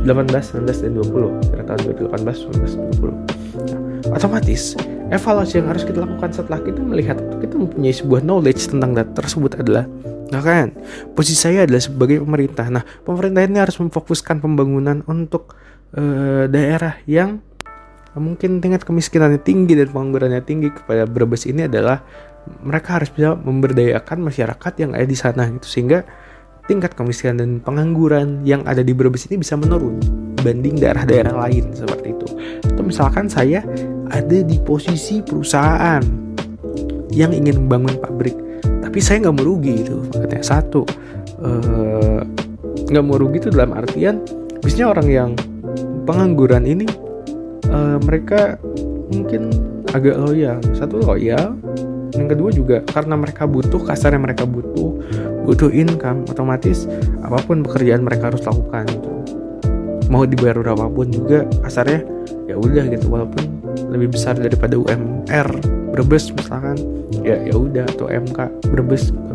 18, 0.05 0.61
19 0.61 0.85
dan 0.85 0.93
20 1.01 1.49
pada 1.55 1.63
tahun 1.73 1.81
2018, 2.13 3.01
19, 3.01 3.01
20. 3.01 3.15
Nah, 3.73 3.81
otomatis 4.13 4.77
evaluasi 5.15 5.63
yang 5.63 5.71
harus 5.71 5.87
kita 5.87 6.03
lakukan 6.03 6.31
setelah 6.35 6.61
kita 6.61 6.83
melihat 6.83 7.17
kita 7.39 7.55
mempunyai 7.55 7.95
sebuah 7.95 8.21
knowledge 8.27 8.69
tentang 8.69 8.99
data 8.99 9.13
tersebut 9.15 9.63
adalah 9.63 9.87
Nah 10.25 10.43
kan, 10.43 10.75
posisi 11.15 11.39
saya 11.39 11.63
adalah 11.63 11.79
sebagai 11.79 12.19
pemerintah. 12.19 12.67
Nah, 12.67 12.83
pemerintah 12.83 13.45
ini 13.47 13.61
harus 13.61 13.79
memfokuskan 13.79 14.43
pembangunan 14.43 15.07
untuk 15.07 15.55
uh, 15.95 16.51
daerah 16.51 16.99
yang 17.07 17.39
mungkin 18.19 18.59
tingkat 18.59 18.83
kemiskinannya 18.83 19.39
tinggi 19.43 19.79
dan 19.79 19.95
penganggurannya 19.95 20.43
tinggi 20.43 20.75
kepada 20.75 21.07
Brebes 21.07 21.47
ini 21.47 21.67
adalah 21.71 22.03
mereka 22.67 22.99
harus 22.99 23.15
bisa 23.15 23.39
memberdayakan 23.39 24.27
masyarakat 24.27 24.73
yang 24.79 24.91
ada 24.95 25.07
di 25.07 25.15
sana 25.15 25.47
itu 25.47 25.67
sehingga 25.67 26.03
tingkat 26.65 26.97
kemiskinan 26.97 27.37
dan 27.39 27.51
pengangguran 27.61 28.43
yang 28.43 28.65
ada 28.65 28.81
di 28.81 28.91
Brebes 28.97 29.29
ini 29.29 29.39
bisa 29.39 29.55
menurun 29.55 30.01
banding 30.41 30.81
daerah-daerah 30.81 31.35
lain 31.47 31.73
seperti 31.77 32.11
itu. 32.11 32.27
Atau 32.75 32.83
misalkan 32.85 33.29
saya 33.29 33.63
ada 34.11 34.39
di 34.45 34.57
posisi 34.61 35.25
perusahaan 35.25 36.03
yang 37.15 37.31
ingin 37.31 37.65
membangun 37.65 37.97
pabrik, 38.03 38.35
tapi 38.83 38.99
saya 38.99 39.25
nggak 39.25 39.35
mau 39.39 39.47
rugi 39.47 39.87
itu. 39.87 39.97
Makanya 40.13 40.45
satu 40.45 40.83
eh, 41.41 42.21
nggak 42.91 43.05
uh, 43.05 43.07
mau 43.07 43.17
rugi 43.17 43.39
itu 43.39 43.49
dalam 43.55 43.73
artian, 43.73 44.19
biasanya 44.61 44.87
orang 44.91 45.09
yang 45.09 45.31
pengangguran 46.05 46.67
ini 46.67 46.87
uh, 47.71 47.97
mereka 48.03 48.59
mungkin 49.15 49.55
agak 49.95 50.19
loyal. 50.19 50.59
Satu 50.75 50.99
loyal, 50.99 51.55
yang 52.19 52.29
kedua 52.31 52.51
juga 52.51 52.77
karena 52.91 53.15
mereka 53.19 53.47
butuh 53.47 53.83
kasarnya 53.83 54.21
mereka 54.23 54.47
butuh 54.47 54.95
butuh 55.45 55.69
income 55.71 56.25
otomatis 56.31 56.89
apa 57.21 57.37
pun 57.45 57.61
pekerjaan 57.67 58.07
mereka 58.07 58.33
harus 58.33 58.43
lakukan 58.47 58.89
itu 58.89 59.13
mau 60.09 60.25
dibayar 60.25 60.57
berapapun 60.57 61.11
juga 61.11 61.45
kasarnya 61.67 62.07
ya 62.49 62.57
udah 62.57 62.85
gitu 62.89 63.07
walaupun 63.11 63.54
lebih 63.91 64.15
besar 64.15 64.39
daripada 64.39 64.79
UMR 64.79 65.49
Brebes 65.95 66.31
misalkan 66.35 66.79
ya 67.23 67.39
ya 67.43 67.55
udah 67.55 67.87
atau 67.87 68.11
MK 68.11 68.69
Brebes 68.71 69.15
gitu. 69.15 69.35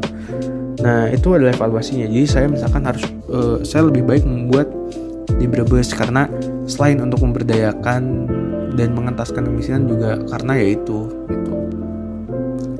nah 0.84 1.08
itu 1.12 1.28
adalah 1.36 1.56
evaluasinya 1.56 2.08
jadi 2.08 2.26
saya 2.28 2.46
misalkan 2.52 2.84
harus 2.88 3.04
uh, 3.32 3.60
saya 3.64 3.88
lebih 3.88 4.04
baik 4.08 4.24
membuat 4.24 4.68
di 5.40 5.46
Brebes 5.46 5.94
karena 5.94 6.28
selain 6.66 7.00
untuk 7.00 7.24
memberdayakan 7.24 8.28
dan 8.76 8.90
mengentaskan 8.96 9.46
kemiskinan 9.46 9.88
juga 9.88 10.20
karena 10.30 10.54
yaitu 10.60 11.10
gitu 11.28 11.54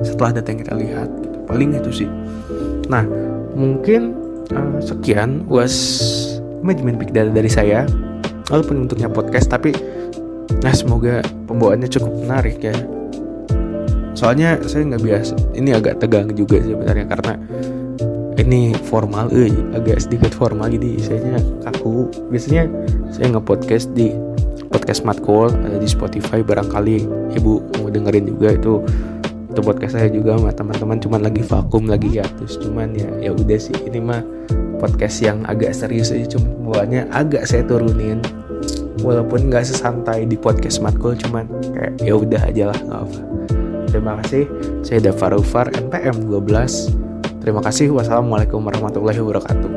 setelah 0.00 0.40
data 0.40 0.48
yang 0.48 0.60
kita 0.64 0.74
lihat 0.80 1.08
gitu. 1.20 1.36
paling 1.44 1.76
itu 1.76 1.90
sih 2.04 2.08
Nah, 2.90 3.06
mungkin 3.54 4.18
uh, 4.50 4.82
sekian 4.82 5.46
was 5.46 5.78
manajemen 6.60 6.98
big 6.98 7.14
dari 7.14 7.46
saya. 7.46 7.86
Walaupun 8.50 8.84
bentuknya 8.84 9.06
podcast, 9.06 9.46
tapi 9.46 9.70
nah 10.58 10.74
semoga 10.74 11.22
pembawaannya 11.46 11.86
cukup 11.86 12.12
menarik 12.26 12.58
ya. 12.58 12.74
Soalnya 14.18 14.58
saya 14.66 14.90
nggak 14.90 15.04
biasa. 15.06 15.34
Ini 15.54 15.70
agak 15.78 16.02
tegang 16.02 16.28
juga 16.34 16.58
sebenarnya 16.60 17.06
karena 17.08 17.34
ini 18.36 18.74
formal, 18.88 19.30
eh, 19.30 19.52
agak 19.72 20.02
sedikit 20.02 20.34
formal 20.34 20.68
jadi 20.74 20.90
saya 20.98 21.38
kaku. 21.62 22.10
Biasanya 22.28 22.66
saya 23.14 23.32
nge-podcast 23.32 23.94
di 23.94 24.12
podcast 24.70 25.02
Matkul 25.02 25.50
ada 25.50 25.76
di 25.76 25.88
Spotify 25.90 26.46
barangkali 26.46 26.96
ibu 27.34 27.62
mau 27.78 27.90
dengerin 27.90 28.30
juga 28.30 28.54
itu 28.54 28.80
itu 29.50 29.60
podcast 29.66 29.98
saya 29.98 30.06
juga 30.06 30.38
sama 30.38 30.54
teman-teman 30.54 30.98
cuman 31.02 31.20
lagi 31.26 31.42
vakum 31.42 31.90
lagi 31.90 32.22
terus 32.22 32.54
cuman 32.62 32.94
ya 32.94 33.10
ya 33.18 33.30
udah 33.34 33.58
sih 33.58 33.74
ini 33.82 33.98
mah 33.98 34.22
podcast 34.78 35.26
yang 35.26 35.42
agak 35.50 35.74
serius 35.74 36.14
aja 36.14 36.38
cuma 36.38 36.54
bawaannya 36.70 37.10
agak 37.10 37.50
saya 37.50 37.66
turunin 37.66 38.22
walaupun 39.00 39.48
nggak 39.48 39.64
sesantai 39.64 40.28
di 40.28 40.36
podcast 40.36 40.80
matkul 40.80 41.16
cuman 41.16 41.48
kayak 41.72 41.92
ya 42.00 42.14
udah 42.16 42.40
aja 42.46 42.64
lah 42.72 42.78
nggak 42.78 43.00
apa 43.04 43.20
terima 43.90 44.14
kasih. 44.22 44.46
Saya 44.86 45.10
Dava 45.10 45.34
Rufar 45.34 45.66
NPM 45.74 46.30
12 46.30 47.42
terima 47.42 47.58
kasih. 47.58 47.90
Wassalamualaikum 47.90 48.62
warahmatullahi 48.62 49.18
wabarakatuh 49.18 49.70